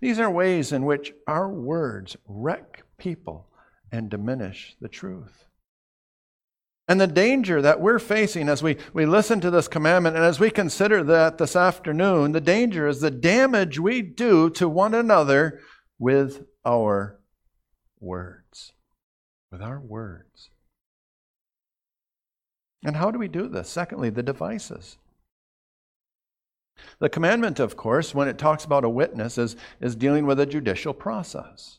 These 0.00 0.20
are 0.20 0.30
ways 0.30 0.70
in 0.70 0.84
which 0.84 1.12
our 1.26 1.48
words 1.48 2.16
wreck 2.26 2.84
people 2.98 3.48
and 3.90 4.10
diminish 4.10 4.76
the 4.80 4.88
truth. 4.88 5.46
And 6.86 7.00
the 7.00 7.06
danger 7.06 7.62
that 7.62 7.80
we're 7.80 7.98
facing 7.98 8.50
as 8.50 8.62
we, 8.62 8.76
we 8.92 9.06
listen 9.06 9.40
to 9.40 9.50
this 9.50 9.68
commandment 9.68 10.16
and 10.16 10.24
as 10.24 10.38
we 10.38 10.50
consider 10.50 11.02
that 11.04 11.38
this 11.38 11.56
afternoon, 11.56 12.32
the 12.32 12.42
danger 12.42 12.86
is 12.86 13.00
the 13.00 13.10
damage 13.10 13.80
we 13.80 14.02
do 14.02 14.50
to 14.50 14.68
one 14.68 14.92
another 14.92 15.60
with 15.98 16.44
our 16.66 17.18
words. 18.00 18.72
With 19.50 19.62
our 19.62 19.80
words. 19.80 20.50
And 22.84 22.96
how 22.96 23.10
do 23.10 23.18
we 23.18 23.28
do 23.28 23.48
this? 23.48 23.70
Secondly, 23.70 24.10
the 24.10 24.22
devices. 24.22 24.98
The 26.98 27.08
commandment, 27.08 27.60
of 27.60 27.76
course, 27.76 28.14
when 28.14 28.28
it 28.28 28.38
talks 28.38 28.64
about 28.64 28.84
a 28.84 28.88
witness, 28.88 29.38
is, 29.38 29.56
is 29.80 29.96
dealing 29.96 30.26
with 30.26 30.40
a 30.40 30.46
judicial 30.46 30.94
process. 30.94 31.78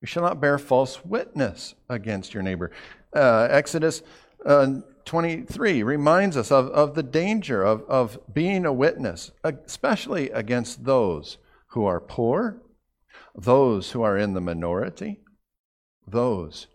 You 0.00 0.06
shall 0.06 0.22
not 0.22 0.40
bear 0.40 0.58
false 0.58 1.04
witness 1.04 1.74
against 1.88 2.32
your 2.32 2.42
neighbor. 2.42 2.70
Uh, 3.14 3.48
Exodus 3.50 4.02
uh, 4.46 4.80
23 5.04 5.82
reminds 5.82 6.36
us 6.36 6.50
of, 6.50 6.68
of 6.68 6.94
the 6.94 7.02
danger 7.02 7.62
of, 7.62 7.82
of 7.88 8.18
being 8.32 8.64
a 8.64 8.72
witness, 8.72 9.30
especially 9.44 10.30
against 10.30 10.84
those 10.84 11.38
who 11.68 11.84
are 11.84 12.00
poor, 12.00 12.62
those 13.34 13.90
who 13.92 14.02
are 14.02 14.16
in 14.16 14.32
the 14.32 14.40
minority, 14.40 15.20
those 16.06 16.66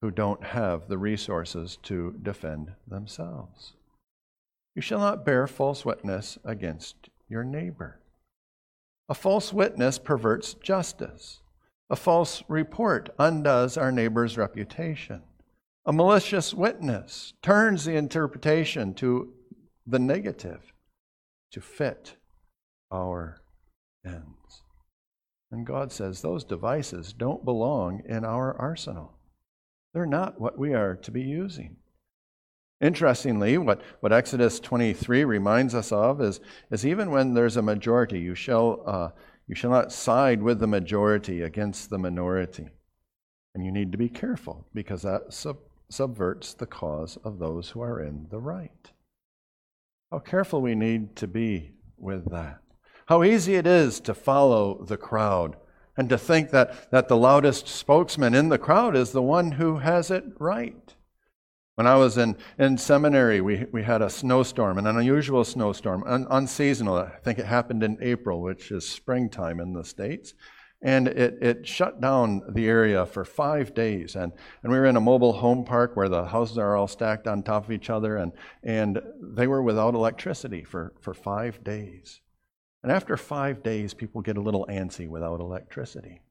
who 0.00 0.10
don't 0.10 0.42
have 0.44 0.88
the 0.88 0.98
resources 0.98 1.78
to 1.82 2.14
defend 2.22 2.72
themselves. 2.86 3.72
You 4.76 4.82
shall 4.82 4.98
not 4.98 5.24
bear 5.24 5.46
false 5.46 5.86
witness 5.86 6.36
against 6.44 7.08
your 7.30 7.42
neighbor. 7.42 7.98
A 9.08 9.14
false 9.14 9.50
witness 9.50 9.98
perverts 9.98 10.52
justice. 10.52 11.40
A 11.88 11.96
false 11.96 12.42
report 12.46 13.08
undoes 13.18 13.78
our 13.78 13.90
neighbor's 13.90 14.36
reputation. 14.36 15.22
A 15.86 15.94
malicious 15.94 16.52
witness 16.52 17.32
turns 17.40 17.86
the 17.86 17.96
interpretation 17.96 18.92
to 18.94 19.32
the 19.86 19.98
negative 19.98 20.74
to 21.52 21.60
fit 21.62 22.16
our 22.92 23.40
ends. 24.04 24.62
And 25.50 25.64
God 25.64 25.90
says 25.90 26.20
those 26.20 26.44
devices 26.44 27.14
don't 27.14 27.46
belong 27.46 28.02
in 28.04 28.26
our 28.26 28.54
arsenal. 28.60 29.14
They're 29.94 30.04
not 30.04 30.38
what 30.38 30.58
we 30.58 30.74
are 30.74 30.96
to 30.96 31.10
be 31.10 31.22
using. 31.22 31.76
Interestingly, 32.80 33.56
what, 33.56 33.80
what 34.00 34.12
Exodus 34.12 34.60
23 34.60 35.24
reminds 35.24 35.74
us 35.74 35.92
of 35.92 36.20
is, 36.20 36.40
is 36.70 36.84
even 36.84 37.10
when 37.10 37.32
there's 37.32 37.56
a 37.56 37.62
majority, 37.62 38.20
you 38.20 38.34
shall, 38.34 38.82
uh, 38.86 39.08
you 39.46 39.54
shall 39.54 39.70
not 39.70 39.92
side 39.92 40.42
with 40.42 40.58
the 40.58 40.66
majority 40.66 41.42
against 41.42 41.88
the 41.88 41.98
minority. 41.98 42.68
And 43.54 43.64
you 43.64 43.72
need 43.72 43.92
to 43.92 43.98
be 43.98 44.10
careful 44.10 44.66
because 44.74 45.02
that 45.02 45.32
sub- 45.32 45.60
subverts 45.88 46.52
the 46.52 46.66
cause 46.66 47.16
of 47.24 47.38
those 47.38 47.70
who 47.70 47.80
are 47.80 48.02
in 48.02 48.26
the 48.30 48.40
right. 48.40 48.90
How 50.10 50.18
careful 50.18 50.60
we 50.60 50.74
need 50.74 51.16
to 51.16 51.26
be 51.26 51.72
with 51.96 52.30
that. 52.30 52.60
How 53.06 53.22
easy 53.22 53.54
it 53.54 53.66
is 53.66 54.00
to 54.00 54.14
follow 54.14 54.84
the 54.84 54.98
crowd 54.98 55.56
and 55.96 56.10
to 56.10 56.18
think 56.18 56.50
that, 56.50 56.90
that 56.90 57.08
the 57.08 57.16
loudest 57.16 57.68
spokesman 57.68 58.34
in 58.34 58.50
the 58.50 58.58
crowd 58.58 58.94
is 58.94 59.12
the 59.12 59.22
one 59.22 59.52
who 59.52 59.78
has 59.78 60.10
it 60.10 60.24
right. 60.38 60.95
When 61.76 61.86
I 61.86 61.96
was 61.96 62.16
in, 62.16 62.38
in 62.58 62.78
seminary, 62.78 63.42
we, 63.42 63.66
we 63.70 63.82
had 63.82 64.00
a 64.00 64.08
snowstorm, 64.08 64.78
an 64.78 64.86
unusual 64.86 65.44
snowstorm, 65.44 66.04
un, 66.06 66.26
unseasonal. 66.30 66.96
I 66.96 67.18
think 67.18 67.38
it 67.38 67.44
happened 67.44 67.82
in 67.82 67.98
April, 68.00 68.40
which 68.40 68.70
is 68.70 68.88
springtime 68.88 69.60
in 69.60 69.74
the 69.74 69.84
States. 69.84 70.32
And 70.80 71.06
it, 71.06 71.36
it 71.42 71.66
shut 71.66 72.00
down 72.00 72.42
the 72.48 72.66
area 72.66 73.04
for 73.04 73.26
five 73.26 73.74
days. 73.74 74.16
And, 74.16 74.32
and 74.62 74.72
we 74.72 74.78
were 74.78 74.86
in 74.86 74.96
a 74.96 75.02
mobile 75.02 75.34
home 75.34 75.64
park 75.64 75.96
where 75.96 76.08
the 76.08 76.24
houses 76.24 76.56
are 76.56 76.76
all 76.76 76.88
stacked 76.88 77.26
on 77.26 77.42
top 77.42 77.64
of 77.64 77.70
each 77.70 77.90
other, 77.90 78.16
and, 78.16 78.32
and 78.62 79.02
they 79.20 79.46
were 79.46 79.62
without 79.62 79.94
electricity 79.94 80.64
for, 80.64 80.94
for 81.02 81.12
five 81.12 81.62
days. 81.62 82.22
And 82.82 82.90
after 82.90 83.18
five 83.18 83.62
days, 83.62 83.92
people 83.92 84.22
get 84.22 84.38
a 84.38 84.42
little 84.42 84.66
antsy 84.70 85.08
without 85.08 85.40
electricity. 85.40 86.22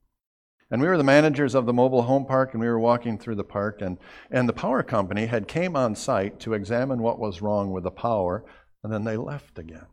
And 0.72 0.81
we 0.81 0.88
were 0.88 0.98
the 0.98 1.03
managers 1.03 1.53
of 1.53 1.65
the 1.65 1.74
mobile 1.74 2.03
home 2.03 2.25
park, 2.25 2.53
and 2.53 2.62
we 2.62 2.67
were 2.67 2.79
walking 2.79 3.17
through 3.17 3.36
the 3.36 3.43
park, 3.43 3.81
and, 3.81 3.98
and 4.31 4.50
the 4.50 4.53
power 4.53 4.81
company 4.81 5.27
had 5.27 5.48
came 5.48 5.75
on 5.75 5.95
site 5.95 6.39
to 6.39 6.53
examine 6.53 7.01
what 7.01 7.19
was 7.19 7.41
wrong 7.41 7.72
with 7.72 7.84
the 7.84 7.91
power, 7.91 8.43
and 8.84 8.91
then 8.91 9.03
they 9.03 9.15
left 9.15 9.60
again. 9.60 9.86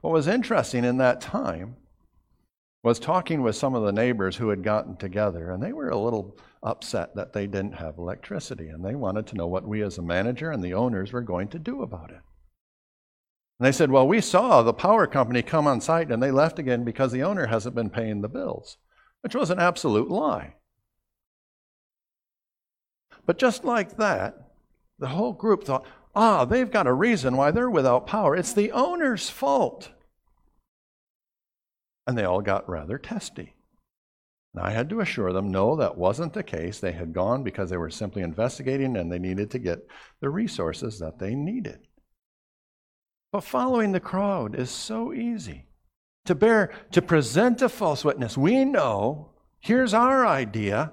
What 0.00 0.12
was 0.12 0.26
interesting 0.26 0.84
in 0.84 0.96
that 0.98 1.20
time 1.20 1.76
was 2.82 2.98
talking 2.98 3.42
with 3.42 3.56
some 3.56 3.74
of 3.74 3.84
the 3.84 3.92
neighbors 3.92 4.36
who 4.36 4.48
had 4.48 4.64
gotten 4.64 4.96
together, 4.96 5.50
and 5.50 5.62
they 5.62 5.72
were 5.72 5.88
a 5.88 5.98
little 5.98 6.36
upset 6.62 7.14
that 7.14 7.32
they 7.32 7.46
didn't 7.46 7.74
have 7.74 7.98
electricity, 7.98 8.68
and 8.68 8.84
they 8.84 8.94
wanted 8.94 9.26
to 9.28 9.36
know 9.36 9.46
what 9.46 9.66
we 9.66 9.82
as 9.82 9.98
a 9.98 10.02
manager 10.02 10.50
and 10.50 10.62
the 10.62 10.74
owners 10.74 11.12
were 11.12 11.22
going 11.22 11.48
to 11.48 11.58
do 11.58 11.82
about 11.82 12.10
it. 12.10 12.20
And 13.58 13.66
they 13.66 13.72
said, 13.72 13.90
Well, 13.90 14.06
we 14.06 14.20
saw 14.20 14.62
the 14.62 14.74
power 14.74 15.06
company 15.06 15.42
come 15.42 15.66
on 15.66 15.80
site 15.80 16.10
and 16.10 16.22
they 16.22 16.30
left 16.30 16.58
again 16.58 16.84
because 16.84 17.10
the 17.12 17.22
owner 17.22 17.46
hasn't 17.46 17.74
been 17.74 17.90
paying 17.90 18.20
the 18.20 18.28
bills 18.28 18.76
which 19.26 19.34
was 19.34 19.50
an 19.50 19.58
absolute 19.58 20.08
lie. 20.08 20.54
But 23.26 23.38
just 23.38 23.64
like 23.64 23.96
that, 23.96 24.52
the 25.00 25.08
whole 25.08 25.32
group 25.32 25.64
thought, 25.64 25.84
ah, 26.14 26.44
they've 26.44 26.70
got 26.70 26.86
a 26.86 26.92
reason 26.92 27.36
why 27.36 27.50
they're 27.50 27.68
without 27.68 28.06
power. 28.06 28.36
It's 28.36 28.52
the 28.52 28.70
owner's 28.70 29.28
fault. 29.28 29.90
And 32.06 32.16
they 32.16 32.22
all 32.22 32.40
got 32.40 32.68
rather 32.68 32.98
testy. 32.98 33.56
And 34.54 34.64
I 34.64 34.70
had 34.70 34.88
to 34.90 35.00
assure 35.00 35.32
them, 35.32 35.50
no, 35.50 35.74
that 35.74 35.98
wasn't 35.98 36.32
the 36.32 36.44
case. 36.44 36.78
They 36.78 36.92
had 36.92 37.12
gone 37.12 37.42
because 37.42 37.68
they 37.68 37.76
were 37.76 37.90
simply 37.90 38.22
investigating 38.22 38.96
and 38.96 39.10
they 39.10 39.18
needed 39.18 39.50
to 39.50 39.58
get 39.58 39.88
the 40.20 40.30
resources 40.30 41.00
that 41.00 41.18
they 41.18 41.34
needed. 41.34 41.80
But 43.32 43.42
following 43.42 43.90
the 43.90 43.98
crowd 43.98 44.54
is 44.54 44.70
so 44.70 45.12
easy 45.12 45.66
to 46.26 46.34
bear, 46.34 46.72
to 46.92 47.02
present 47.02 47.62
a 47.62 47.68
false 47.68 48.04
witness. 48.04 48.36
We 48.36 48.64
know, 48.64 49.30
here's 49.60 49.94
our 49.94 50.26
idea, 50.26 50.92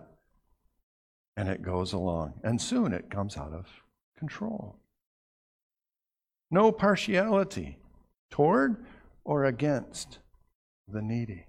and 1.36 1.50
it 1.50 1.62
goes 1.62 1.94
along. 1.94 2.34
And 2.44 2.62
soon 2.62 2.94
it 2.94 3.10
comes 3.10 3.38
out 3.38 3.54
of 3.54 3.68
control. 4.18 4.78
No 6.52 6.72
partiality 6.72 7.78
toward 8.30 8.86
or 9.24 9.46
against 9.46 10.20
the 10.88 11.02
needy. 11.02 11.46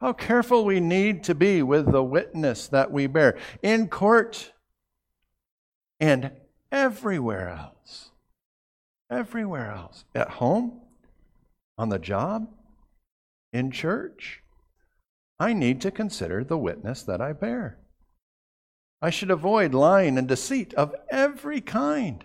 How 0.00 0.12
careful 0.12 0.64
we 0.64 0.80
need 0.80 1.24
to 1.24 1.34
be 1.34 1.62
with 1.62 1.90
the 1.90 2.02
witness 2.02 2.68
that 2.68 2.92
we 2.92 3.06
bear 3.06 3.36
in 3.62 3.88
court 3.88 4.52
and 6.00 6.30
everywhere 6.70 7.48
else. 7.48 8.10
Everywhere 9.10 9.72
else. 9.72 10.04
At 10.14 10.30
home, 10.30 10.80
on 11.76 11.88
the 11.88 11.98
job, 11.98 12.48
in 13.52 13.70
church, 13.70 14.42
I 15.38 15.52
need 15.52 15.80
to 15.82 15.90
consider 15.90 16.44
the 16.44 16.58
witness 16.58 17.02
that 17.02 17.20
I 17.20 17.32
bear. 17.32 17.78
I 19.00 19.10
should 19.10 19.30
avoid 19.30 19.74
lying 19.74 20.18
and 20.18 20.26
deceit 20.26 20.74
of 20.74 20.94
every 21.10 21.60
kind 21.60 22.24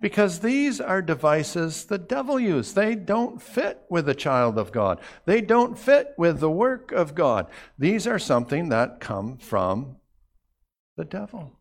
because 0.00 0.40
these 0.40 0.80
are 0.80 1.02
devices 1.02 1.84
the 1.84 1.98
devil 1.98 2.40
uses. 2.40 2.74
They 2.74 2.94
don't 2.94 3.40
fit 3.40 3.82
with 3.88 4.06
the 4.06 4.14
child 4.14 4.58
of 4.58 4.72
God, 4.72 5.00
they 5.26 5.40
don't 5.40 5.78
fit 5.78 6.14
with 6.16 6.40
the 6.40 6.50
work 6.50 6.90
of 6.90 7.14
God. 7.14 7.46
These 7.78 8.06
are 8.06 8.18
something 8.18 8.70
that 8.70 9.00
come 9.00 9.38
from 9.38 9.96
the 10.96 11.04
devil. 11.04 11.52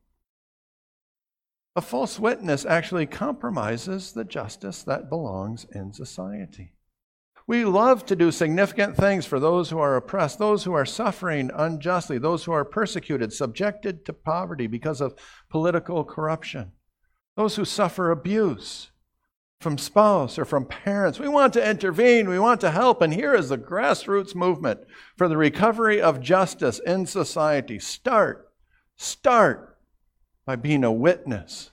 A 1.76 1.82
false 1.82 2.20
witness 2.20 2.66
actually 2.66 3.06
compromises 3.06 4.12
the 4.12 4.26
justice 4.26 4.84
that 4.84 5.10
belongs 5.10 5.66
in 5.72 5.94
society. 5.94 6.74
We 7.50 7.66
love 7.66 8.06
to 8.06 8.16
do 8.16 8.30
significant 8.30 8.96
things 8.96 9.26
for 9.26 9.40
those 9.40 9.72
who 9.72 9.80
are 9.80 9.96
oppressed, 9.96 10.38
those 10.38 10.66
who 10.66 10.74
are 10.74 10.86
suffering 10.86 11.50
unjustly, 11.52 12.20
those 12.20 12.44
who 12.44 12.52
are 12.52 12.64
persecuted, 12.64 13.34
subjected 13.34 14.06
to 14.06 14.14
poverty 14.14 14.68
because 14.68 15.02
of 15.02 15.16
political 15.50 16.04
corruption, 16.04 16.74
those 17.36 17.56
who 17.56 17.66
suffer 17.66 18.12
abuse 18.12 18.92
from 19.60 19.80
spouse 19.80 20.38
or 20.38 20.46
from 20.46 20.64
parents. 20.64 21.18
We 21.18 21.28
want 21.28 21.54
to 21.54 21.68
intervene, 21.68 22.30
we 22.30 22.38
want 22.38 22.62
to 22.62 22.70
help, 22.70 23.02
and 23.02 23.12
here 23.12 23.34
is 23.34 23.50
the 23.50 23.58
grassroots 23.58 24.36
movement 24.36 24.82
for 25.18 25.28
the 25.28 25.36
recovery 25.36 26.00
of 26.00 26.22
justice 26.22 26.80
in 26.86 27.08
society. 27.08 27.80
Start, 27.80 28.48
start 28.96 29.76
by 30.46 30.56
being 30.56 30.84
a 30.84 30.92
witness 30.92 31.72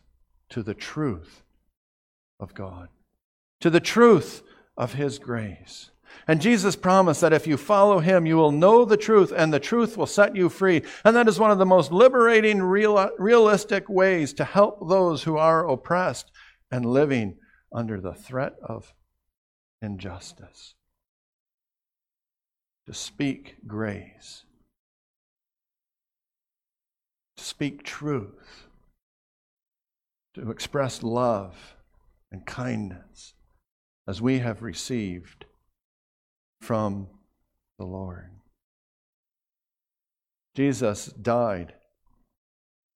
to 0.48 0.62
the 0.62 0.72
truth 0.72 1.42
of 2.40 2.54
God, 2.54 2.88
to 3.60 3.68
the 3.68 3.78
truth 3.78 4.42
of 4.76 4.94
His 4.94 5.18
grace. 5.18 5.90
And 6.28 6.40
Jesus 6.40 6.74
promised 6.74 7.20
that 7.20 7.32
if 7.32 7.46
you 7.46 7.56
follow 7.56 8.00
Him, 8.00 8.26
you 8.26 8.36
will 8.36 8.52
know 8.52 8.84
the 8.84 8.96
truth, 8.96 9.32
and 9.36 9.52
the 9.52 9.60
truth 9.60 9.96
will 9.96 10.06
set 10.06 10.34
you 10.34 10.48
free. 10.48 10.82
And 11.04 11.14
that 11.14 11.28
is 11.28 11.38
one 11.38 11.50
of 11.50 11.58
the 11.58 11.66
most 11.66 11.92
liberating, 11.92 12.62
real, 12.62 13.10
realistic 13.18 13.88
ways 13.88 14.32
to 14.34 14.44
help 14.44 14.88
those 14.88 15.22
who 15.22 15.36
are 15.36 15.68
oppressed 15.68 16.30
and 16.70 16.84
living 16.84 17.36
under 17.72 18.00
the 18.00 18.14
threat 18.14 18.54
of 18.62 18.92
injustice. 19.80 20.74
To 22.86 22.94
speak 22.94 23.56
grace, 23.66 24.44
to 27.36 27.44
speak 27.44 27.82
truth, 27.82 28.68
to 30.34 30.50
express 30.50 31.02
love 31.02 31.76
and 32.30 32.46
kindness 32.46 33.34
as 34.08 34.22
we 34.22 34.38
have 34.38 34.62
received 34.62 35.44
from 36.60 37.08
the 37.78 37.84
Lord. 37.84 38.30
Jesus 40.54 41.06
died 41.06 41.74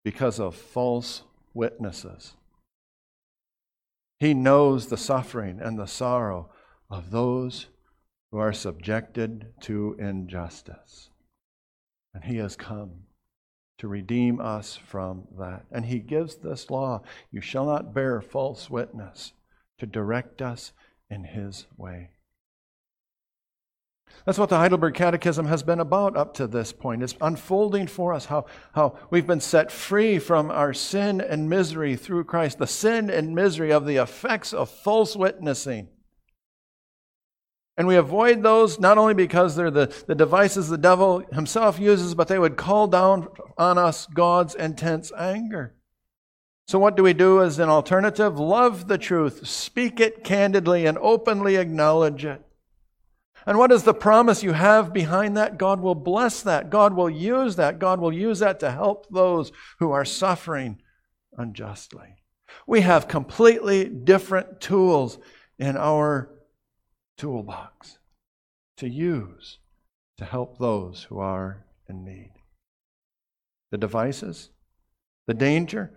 because 0.05 0.41
of 0.41 0.55
false 0.55 1.23
witnesses. 1.53 2.35
He 4.19 4.35
knows 4.35 4.87
the 4.87 4.97
suffering 4.97 5.61
and 5.61 5.79
the 5.79 5.87
sorrow 5.87 6.51
of 6.91 7.11
those 7.11 7.67
who 8.31 8.39
are 8.39 8.53
subjected 8.53 9.53
to 9.61 9.97
injustice. 9.99 11.11
And 12.15 12.25
He 12.25 12.37
has 12.37 12.57
come 12.57 12.91
to 13.79 13.89
redeem 13.89 14.41
us 14.41 14.77
from 14.77 15.25
that. 15.39 15.65
And 15.71 15.87
He 15.87 15.99
gives 15.99 16.37
this 16.37 16.71
law 16.71 17.03
you 17.31 17.41
shall 17.41 17.67
not 17.67 17.95
bear 17.95 18.21
false 18.21 18.71
witness 18.71 19.33
to 19.79 19.87
direct 19.87 20.43
us 20.43 20.73
in 21.11 21.25
His 21.25 21.67
way. 21.77 22.11
That's 24.27 24.39
what 24.39 24.51
the 24.51 24.59
Heidelberg 24.59 24.95
Catechism 24.95 25.47
has 25.47 25.63
been 25.63 25.81
about 25.81 26.17
up 26.17 26.35
to 26.35 26.47
this 26.47 26.73
point. 26.73 27.03
It's 27.03 27.15
unfolding 27.21 27.87
for 27.87 28.13
us 28.13 28.27
how, 28.27 28.47
how 28.75 28.99
we've 29.11 29.27
been 29.27 29.41
set 29.41 29.73
free 29.73 30.19
from 30.19 30.51
our 30.51 30.75
sin 30.75 31.21
and 31.21 31.49
misery 31.49 31.97
through 31.97 32.25
Christ, 32.25 32.59
the 32.59 32.67
sin 32.67 33.09
and 33.09 33.35
misery 33.35 33.73
of 33.73 33.87
the 33.87 33.97
effects 33.97 34.53
of 34.53 34.69
false 34.69 35.17
witnessing. 35.17 35.89
And 37.79 37.89
we 37.89 37.97
avoid 37.97 38.43
those 38.43 38.79
not 38.79 38.99
only 38.99 39.15
because 39.15 39.57
they're 39.57 39.71
the, 39.71 39.87
the 40.07 40.15
devices 40.15 40.69
the 40.69 40.77
devil 40.77 41.25
himself 41.33 41.79
uses, 41.79 42.15
but 42.15 42.29
they 42.29 42.39
would 42.39 42.59
call 42.59 42.89
down 42.89 43.29
on 43.57 43.79
us 43.79 44.07
God's 44.07 44.55
intense 44.55 45.11
anger. 45.17 45.75
So, 46.71 46.79
what 46.79 46.97
do 46.97 47.03
we 47.03 47.15
do 47.15 47.43
as 47.43 47.59
an 47.59 47.69
alternative? 47.69 48.39
Love 48.39 48.87
the 48.87 48.97
truth, 48.97 49.45
speak 49.45 49.99
it 49.99 50.23
candidly, 50.23 50.87
and 50.87 50.97
openly 50.99 51.57
acknowledge 51.57 52.25
it. 52.25 52.47
And 53.45 53.59
what 53.59 53.73
is 53.73 53.83
the 53.83 53.93
promise 53.93 54.45
you 54.45 54.53
have 54.53 54.93
behind 54.93 55.37
that? 55.37 55.59
God 55.59 55.81
will 55.81 55.97
bless 55.97 56.43
that. 56.43 56.71
God 56.71 56.95
will 56.95 57.11
use 57.11 57.57
that. 57.57 57.81
God 57.81 57.99
will 57.99 58.13
use 58.13 58.39
that 58.39 58.61
to 58.61 58.71
help 58.71 59.09
those 59.11 59.51
who 59.81 59.91
are 59.91 60.05
suffering 60.05 60.81
unjustly. 61.37 62.15
We 62.69 62.83
have 62.83 63.09
completely 63.09 63.87
different 63.87 64.61
tools 64.61 65.19
in 65.59 65.77
our 65.77 66.31
toolbox 67.19 67.99
to 68.77 68.89
use 68.89 69.59
to 70.19 70.25
help 70.25 70.59
those 70.59 71.03
who 71.09 71.19
are 71.19 71.67
in 71.89 72.05
need. 72.05 72.31
The 73.73 73.79
devices, 73.79 74.51
the 75.27 75.35
danger, 75.35 75.97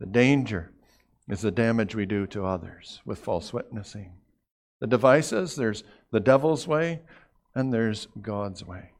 the 0.00 0.06
danger 0.06 0.72
is 1.28 1.42
the 1.42 1.50
damage 1.50 1.94
we 1.94 2.06
do 2.06 2.26
to 2.28 2.46
others 2.46 3.00
with 3.04 3.18
false 3.18 3.52
witnessing. 3.52 4.12
The 4.80 4.86
devices, 4.86 5.56
there's 5.56 5.84
the 6.10 6.20
devil's 6.20 6.66
way 6.66 7.00
and 7.54 7.72
there's 7.72 8.08
God's 8.20 8.64
way. 8.64 8.92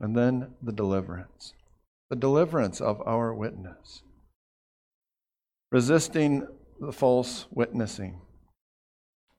And 0.00 0.16
then 0.16 0.54
the 0.62 0.72
deliverance, 0.72 1.54
the 2.10 2.16
deliverance 2.16 2.80
of 2.80 3.00
our 3.06 3.34
witness. 3.34 4.02
Resisting 5.70 6.46
the 6.80 6.92
false 6.92 7.46
witnessing, 7.50 8.20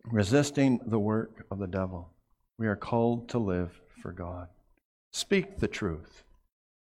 resisting 0.06 0.80
the 0.86 1.00
work 1.00 1.46
of 1.52 1.60
the 1.60 1.68
devil. 1.68 2.10
We 2.58 2.68
are 2.68 2.76
called 2.76 3.30
to 3.30 3.40
live 3.40 3.82
for 4.02 4.12
God. 4.12 4.48
Speak 5.12 5.60
the 5.60 5.68
truth, 5.68 6.24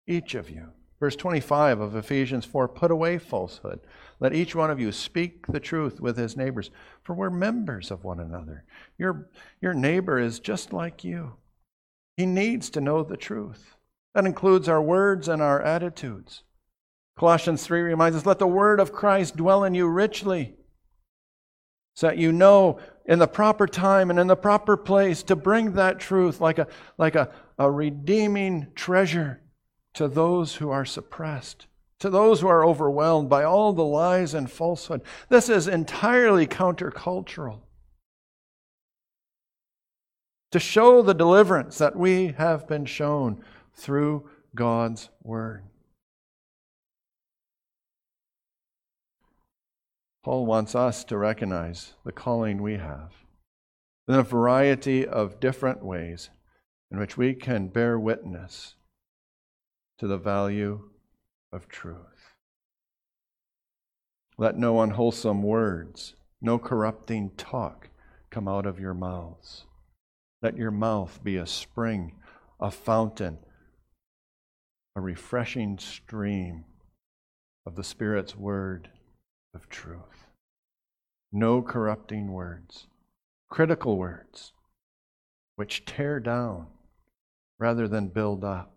each 0.07 0.35
of 0.35 0.51
you. 0.51 0.69
Verse 1.01 1.17
25 1.17 1.81
of 1.81 1.97
Ephesians 1.97 2.45
4 2.45 2.69
Put 2.69 2.91
away 2.91 3.17
falsehood. 3.17 3.81
Let 4.21 4.35
each 4.35 4.55
one 4.55 4.71
of 4.71 4.79
you 4.79 4.93
speak 4.93 5.47
the 5.47 5.59
truth 5.59 5.99
with 5.99 6.19
his 6.19 6.37
neighbors, 6.37 6.71
for 7.03 7.15
we're 7.15 7.31
members 7.31 7.91
of 7.91 8.05
one 8.05 8.21
another. 8.21 8.65
Your, 8.99 9.31
your 9.63 9.73
neighbor 9.73 10.19
is 10.19 10.39
just 10.39 10.75
like 10.75 11.03
you. 11.03 11.37
He 12.19 12.27
needs 12.27 12.69
to 12.71 12.83
know 12.83 13.03
the 13.03 13.17
truth. 13.17 13.77
That 14.15 14.27
includes 14.27 14.69
our 14.69 14.83
words 14.83 15.27
and 15.27 15.41
our 15.41 15.63
attitudes. 15.63 16.43
Colossians 17.19 17.65
3 17.65 17.81
reminds 17.81 18.17
us 18.17 18.27
let 18.27 18.39
the 18.39 18.47
word 18.47 18.79
of 18.79 18.93
Christ 18.93 19.37
dwell 19.37 19.65
in 19.65 19.75
you 19.75 19.89
richly, 19.89 20.55
so 21.95 22.09
that 22.09 22.19
you 22.19 22.31
know 22.31 22.79
in 23.07 23.19
the 23.19 23.27
proper 23.27 23.67
time 23.67 24.11
and 24.11 24.19
in 24.19 24.27
the 24.27 24.37
proper 24.37 24.77
place 24.77 25.23
to 25.25 25.37
bring 25.37 25.73
that 25.73 25.99
truth 25.99 26.41
like 26.41 26.59
a, 26.59 26.67
like 26.99 27.15
a, 27.15 27.31
a 27.59 27.71
redeeming 27.71 28.67
treasure 28.75 29.41
to 29.95 30.09
those 30.09 30.57
who 30.57 30.71
are 30.71 30.85
suppressed, 30.85 31.67
to 31.99 32.11
those 32.11 32.41
who 32.41 32.49
are 32.49 32.65
overwhelmed 32.65 33.29
by 33.29 33.45
all 33.45 33.73
the 33.73 33.85
lies 33.85 34.35
and 34.35 34.51
falsehood. 34.51 35.03
This 35.29 35.49
is 35.49 35.69
entirely 35.69 36.47
countercultural. 36.47 37.61
To 40.53 40.59
show 40.59 41.03
the 41.03 41.15
deliverance 41.15 41.79
that 41.79 41.97
we 41.97 42.29
have 42.39 42.67
been 42.67 42.85
shown 42.85 43.45
through 43.75 44.29
God's 44.55 45.09
Word. 45.23 45.65
Paul 50.23 50.45
wants 50.45 50.75
us 50.75 51.05
to 51.05 51.17
recognize 51.17 51.95
the 52.05 52.13
calling 52.13 52.63
we 52.63 52.75
have 52.75 53.13
in 54.07 54.15
a 54.15 54.23
variety 54.23 55.07
of 55.07 55.41
different 55.41 55.85
ways 55.85 56.31
in 56.91 56.99
which 56.99 57.17
we 57.17 57.33
can 57.33 57.69
bear 57.69 57.99
witness 57.99 58.75
to 60.01 60.07
the 60.07 60.17
value 60.17 60.81
of 61.53 61.69
truth. 61.69 62.35
Let 64.39 64.57
no 64.57 64.81
unwholesome 64.81 65.43
words, 65.43 66.15
no 66.41 66.59
corrupting 66.59 67.33
talk 67.37 67.91
come 68.31 68.49
out 68.49 68.65
of 68.65 68.81
your 68.81 68.95
mouths. 68.95 69.67
Let 70.41 70.57
your 70.57 70.71
mouth 70.71 71.23
be 71.23 71.37
a 71.37 71.47
spring, 71.47 72.15
a 72.59 72.71
fountain, 72.71 73.41
a 74.97 75.03
refreshing 75.03 75.79
stream 75.79 76.65
of 77.67 77.77
the 77.77 77.85
Spirit's 77.85 78.35
word 78.35 78.89
of 79.53 79.69
truth. 79.69 80.29
No 81.31 81.61
corrupting 81.61 82.33
words, 82.33 82.87
critical 83.51 83.99
words, 83.99 84.55
which 85.57 85.85
tear 85.85 86.21
down 86.21 86.69
rather 87.59 87.87
than 87.87 88.09
build 88.09 88.45
up. 88.45 88.73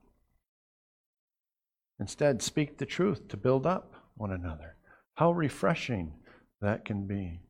Instead, 1.99 2.41
speak 2.41 2.77
the 2.77 2.85
truth 2.85 3.27
to 3.27 3.37
build 3.37 3.65
up 3.65 3.93
one 4.15 4.31
another. 4.31 4.75
How 5.15 5.31
refreshing 5.31 6.13
that 6.61 6.85
can 6.85 7.05
be. 7.05 7.41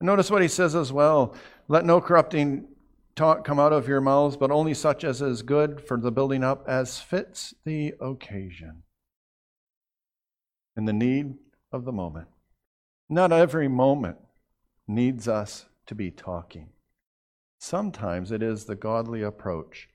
Notice 0.00 0.30
what 0.30 0.42
he 0.42 0.48
says 0.48 0.74
as 0.74 0.92
well 0.92 1.34
let 1.68 1.84
no 1.84 2.00
corrupting 2.00 2.66
talk 3.14 3.44
come 3.44 3.60
out 3.60 3.72
of 3.72 3.88
your 3.88 4.00
mouths, 4.00 4.36
but 4.36 4.50
only 4.50 4.74
such 4.74 5.04
as 5.04 5.22
is 5.22 5.42
good 5.42 5.80
for 5.80 5.98
the 5.98 6.10
building 6.10 6.42
up 6.42 6.64
as 6.66 7.00
fits 7.00 7.54
the 7.64 7.94
occasion. 8.00 8.82
In 10.76 10.86
the 10.86 10.92
need 10.92 11.34
of 11.70 11.84
the 11.84 11.92
moment. 11.92 12.28
Not 13.08 13.32
every 13.32 13.68
moment 13.68 14.16
needs 14.88 15.28
us 15.28 15.66
to 15.86 15.94
be 15.94 16.10
talking. 16.10 16.70
Sometimes 17.58 18.32
it 18.32 18.42
is 18.42 18.64
the 18.64 18.74
godly 18.74 19.22
approach 19.22 19.88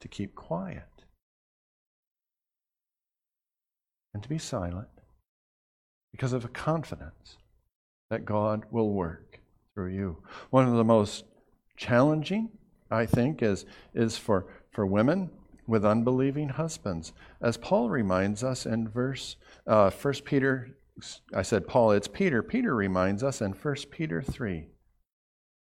to 0.00 0.08
keep 0.08 0.34
quiet 0.34 0.97
and 4.14 4.22
to 4.22 4.28
be 4.28 4.38
silent 4.38 4.88
because 6.12 6.32
of 6.32 6.44
a 6.44 6.48
confidence 6.48 7.36
that 8.10 8.24
God 8.24 8.64
will 8.70 8.90
work 8.90 9.40
through 9.74 9.92
you. 9.92 10.22
One 10.50 10.66
of 10.66 10.74
the 10.74 10.84
most 10.84 11.24
challenging, 11.76 12.50
I 12.90 13.06
think, 13.06 13.42
is, 13.42 13.64
is 13.94 14.18
for, 14.18 14.46
for 14.72 14.86
women 14.86 15.30
with 15.66 15.84
unbelieving 15.84 16.48
husbands. 16.48 17.12
As 17.40 17.56
Paul 17.56 17.90
reminds 17.90 18.42
us 18.42 18.66
in 18.66 18.88
verse 18.88 19.36
uh, 19.66 19.90
1 19.90 20.14
Peter, 20.24 20.76
I 21.34 21.42
said 21.42 21.68
Paul, 21.68 21.92
it's 21.92 22.08
Peter. 22.08 22.42
Peter 22.42 22.74
reminds 22.74 23.22
us 23.22 23.40
in 23.40 23.52
1 23.52 23.74
Peter 23.90 24.22
3. 24.22 24.68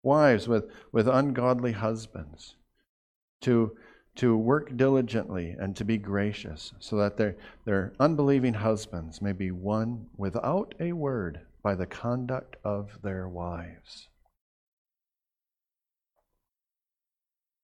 Wives 0.03 0.47
with, 0.47 0.71
with 0.93 1.09
ungodly 1.09 1.73
husbands 1.73 2.55
to 3.41 3.77
to 4.17 4.37
work 4.37 4.77
diligently 4.77 5.55
and 5.59 5.77
to 5.77 5.85
be 5.85 5.99
gracious, 5.99 6.73
so 6.79 6.97
that 6.97 7.17
their, 7.17 7.37
their 7.65 7.93
unbelieving 8.01 8.55
husbands 8.55 9.21
may 9.21 9.33
be 9.33 9.51
won 9.51 10.07
without 10.17 10.75
a 10.81 10.93
word 10.93 11.41
by 11.63 11.75
the 11.75 11.87
conduct 11.87 12.57
of 12.65 12.99
their 13.03 13.29
wives. 13.29 14.09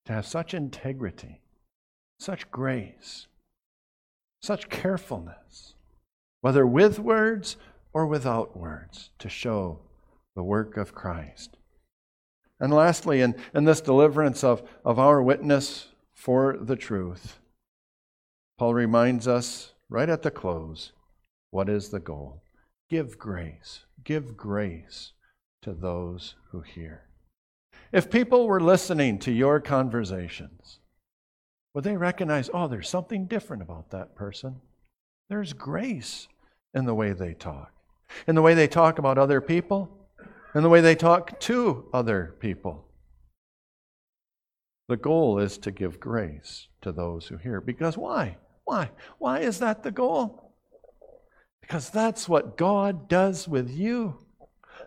To 0.06 0.12
have 0.12 0.26
such 0.26 0.52
integrity, 0.52 1.40
such 2.18 2.50
grace, 2.50 3.28
such 4.42 4.68
carefulness, 4.68 5.74
whether 6.40 6.66
with 6.66 6.98
words 6.98 7.56
or 7.94 8.06
without 8.06 8.56
words, 8.56 9.10
to 9.20 9.28
show 9.28 9.78
the 10.34 10.42
work 10.42 10.76
of 10.76 10.94
Christ. 10.94 11.56
And 12.58 12.72
lastly, 12.72 13.20
in, 13.20 13.36
in 13.54 13.64
this 13.64 13.80
deliverance 13.80 14.44
of, 14.44 14.62
of 14.84 14.98
our 14.98 15.22
witness 15.22 15.88
for 16.22 16.56
the 16.61 16.76
truth. 16.76 17.40
Paul 18.56 18.74
reminds 18.74 19.26
us 19.26 19.72
right 19.88 20.08
at 20.08 20.22
the 20.22 20.30
close 20.30 20.92
what 21.50 21.68
is 21.68 21.88
the 21.88 21.98
goal? 21.98 22.44
Give 22.88 23.18
grace. 23.18 23.85
Give 24.04 24.37
grace 24.37 25.12
to 25.62 25.72
those 25.72 26.37
who 26.50 26.61
hear. 26.61 27.08
If 27.92 28.08
people 28.08 28.46
were 28.46 28.61
listening 28.61 29.18
to 29.18 29.32
your 29.32 29.61
conversations, 29.61 30.78
would 31.74 31.85
they 31.85 31.96
recognize, 31.96 32.48
oh, 32.54 32.68
there's 32.68 32.88
something 32.88 33.26
different 33.26 33.62
about 33.62 33.90
that 33.90 34.14
person? 34.14 34.61
There's 35.28 35.52
grace 35.52 36.28
in 36.72 36.87
the 36.87 36.94
way 36.94 37.12
they 37.12 37.35
talk, 37.35 37.72
in 38.28 38.37
the 38.37 38.42
way 38.42 38.54
they 38.54 38.68
talk 38.68 39.00
about 39.00 39.18
other 39.18 39.40
people, 39.40 39.90
in 40.54 40.62
the 40.62 40.68
way 40.68 40.80
they 40.80 40.94
talk 40.94 41.40
to 41.40 41.90
other 41.92 42.37
people. 42.38 42.87
The 44.88 44.96
goal 44.96 45.38
is 45.38 45.58
to 45.58 45.70
give 45.70 46.00
grace 46.00 46.68
to 46.82 46.92
those 46.92 47.26
who 47.26 47.36
hear. 47.36 47.60
Because 47.60 47.96
why? 47.96 48.36
Why? 48.64 48.90
Why 49.18 49.40
is 49.40 49.58
that 49.60 49.82
the 49.82 49.90
goal? 49.90 50.54
Because 51.60 51.90
that's 51.90 52.28
what 52.28 52.56
God 52.56 53.08
does 53.08 53.46
with 53.48 53.70
you. 53.70 54.21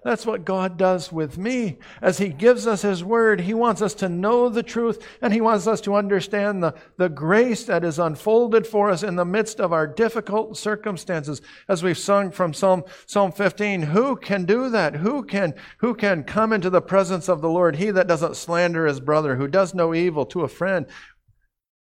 That's 0.05 0.27
what 0.27 0.45
God 0.45 0.77
does 0.77 1.11
with 1.11 1.35
me. 1.35 1.79
As 1.99 2.19
He 2.19 2.29
gives 2.29 2.67
us 2.67 2.83
His 2.83 3.03
Word, 3.03 3.41
He 3.41 3.55
wants 3.55 3.81
us 3.81 3.95
to 3.95 4.07
know 4.07 4.49
the 4.49 4.61
truth 4.61 5.03
and 5.19 5.33
He 5.33 5.41
wants 5.41 5.65
us 5.65 5.81
to 5.81 5.95
understand 5.95 6.61
the, 6.61 6.75
the 6.97 7.09
grace 7.09 7.65
that 7.65 7.83
is 7.83 7.97
unfolded 7.97 8.67
for 8.67 8.91
us 8.91 9.01
in 9.01 9.15
the 9.15 9.25
midst 9.25 9.59
of 9.59 9.73
our 9.73 9.87
difficult 9.87 10.57
circumstances. 10.57 11.41
As 11.67 11.81
we've 11.81 11.97
sung 11.97 12.29
from 12.29 12.53
Psalm, 12.53 12.83
Psalm 13.07 13.31
15, 13.31 13.81
who 13.81 14.15
can 14.15 14.45
do 14.45 14.69
that? 14.69 14.97
Who 14.97 15.23
can, 15.23 15.55
who 15.79 15.95
can 15.95 16.23
come 16.23 16.53
into 16.53 16.69
the 16.69 16.83
presence 16.83 17.27
of 17.27 17.41
the 17.41 17.49
Lord? 17.49 17.77
He 17.77 17.89
that 17.89 18.07
doesn't 18.07 18.35
slander 18.35 18.85
his 18.85 18.99
brother, 18.99 19.37
who 19.37 19.47
does 19.47 19.73
no 19.73 19.95
evil 19.95 20.27
to 20.27 20.41
a 20.41 20.47
friend. 20.47 20.85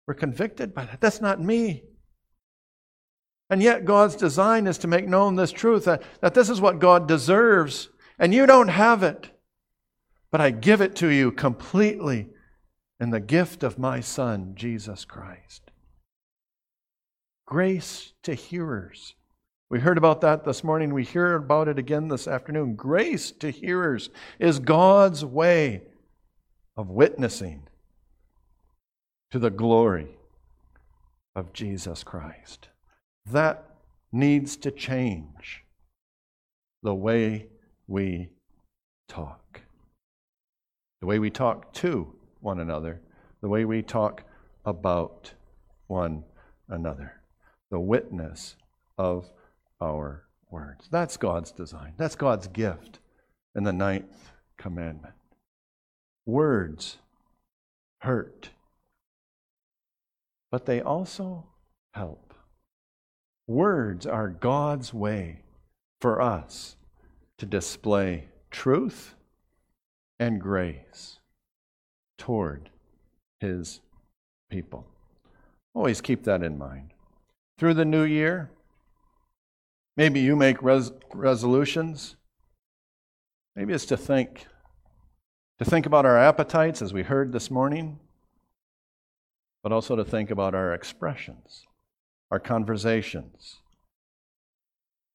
We're 0.06 0.14
convicted 0.14 0.74
by 0.74 0.84
that. 0.84 1.00
That's 1.00 1.22
not 1.22 1.42
me. 1.42 1.84
And 3.50 3.64
yet, 3.64 3.86
God's 3.86 4.18
design 4.18 4.68
is 4.68 4.78
to 4.80 4.88
make 4.88 5.08
known 5.08 5.38
this 5.38 5.54
truth 5.54 5.86
that, 5.86 6.04
that 6.20 6.34
this 6.34 6.50
is 6.50 6.60
what 6.60 6.80
God 6.80 7.08
deserves 7.08 7.88
and 8.20 8.34
you 8.34 8.46
don't 8.46 8.68
have 8.68 9.02
it. 9.02 9.32
But 10.32 10.42
I 10.42 10.52
give 10.52 10.82
it 10.82 10.96
to 10.98 11.08
you 11.08 11.32
completely 11.32 12.28
in 13.00 13.10
the 13.10 13.20
gift 13.20 13.64
of 13.64 13.80
my 13.80 14.02
Son, 14.02 14.54
Jesus 14.56 15.06
Christ. 15.06 15.72
Grace 17.48 18.14
to 18.24 18.36
hearers, 18.36 19.16
We 19.72 19.80
heard 19.80 19.98
about 19.98 20.22
that 20.22 20.46
this 20.46 20.64
morning. 20.64 20.94
We 20.94 21.04
hear 21.04 21.36
about 21.36 21.68
it 21.68 21.80
again 21.80 22.08
this 22.08 22.28
afternoon. 22.28 22.76
Grace 22.76 23.32
to 23.32 23.52
hearers 23.52 24.10
is 24.40 24.60
God's 24.60 25.24
way 25.24 25.84
of 26.76 26.90
witnessing 26.90 27.64
to 29.32 29.40
the 29.40 29.52
glory 29.52 30.18
of 31.36 31.54
Jesus 31.54 32.04
Christ. 32.04 32.70
That 33.26 33.64
needs 34.12 34.58
to 34.58 34.72
change 34.72 35.64
the 36.82 36.96
way 36.96 37.48
we 37.90 38.30
talk, 39.08 39.62
the 41.02 41.08
way 41.08 41.18
we 41.18 41.32
talk 41.32 41.74
to 41.74 42.14
one 42.40 42.60
another, 42.60 43.02
the 43.42 43.50
way 43.50 43.66
we 43.66 43.82
talk 43.82 44.24
about 44.64 45.34
one 45.88 46.24
another, 46.68 47.14
the 47.72 47.80
witness 47.80 48.56
of 49.00 49.26
our 49.82 50.24
words. 50.52 50.88
That's 50.92 51.18
God's 51.18 51.52
design. 51.52 51.94
That's 51.98 52.16
God's 52.16 52.48
gift 52.48 53.00
in 53.56 53.64
the 53.64 53.74
ninth 53.74 54.34
commandment. 54.56 55.16
Words 56.28 57.00
hurt, 58.02 58.52
but 60.52 60.68
they 60.68 60.80
also 60.80 61.48
help. 61.96 62.36
Words 63.48 64.06
are 64.06 64.30
God's 64.30 64.94
way 64.94 65.42
for 66.00 66.22
us 66.22 66.76
to 67.40 67.46
display 67.46 68.26
truth 68.52 69.16
and 70.20 70.40
grace 70.40 71.20
toward 72.18 72.70
His 73.40 73.80
people. 74.50 74.86
Always 75.74 76.02
keep 76.02 76.24
that 76.26 76.44
in 76.44 76.58
mind. 76.58 76.92
Through 77.58 77.76
the 77.76 77.86
new 77.86 78.04
year, 78.04 78.50
maybe 79.96 80.20
you 80.20 80.36
make 80.36 80.62
res- 80.62 80.92
resolutions. 81.14 82.16
Maybe 83.56 83.74
it's 83.74 83.86
to 83.88 83.98
think, 83.98 84.46
to 85.60 85.66
think 85.66 85.86
about 85.86 86.06
our 86.06 86.18
appetites 86.18 86.82
as 86.82 86.94
we 86.94 87.04
heard 87.04 87.32
this 87.32 87.50
morning, 87.50 88.00
but 89.64 89.72
also 89.72 89.96
to 89.96 90.04
think 90.04 90.32
about 90.32 90.54
our 90.54 90.74
expressions, 90.74 91.66
our 92.32 92.40
conversations, 92.40 93.58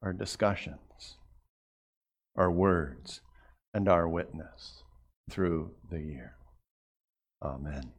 our 0.02 0.12
discussions, 0.12 0.83
our 2.36 2.50
words, 2.50 3.20
and 3.72 3.88
our 3.88 4.08
witness 4.08 4.82
through 5.30 5.72
the 5.90 6.00
year. 6.00 6.36
Amen. 7.42 7.92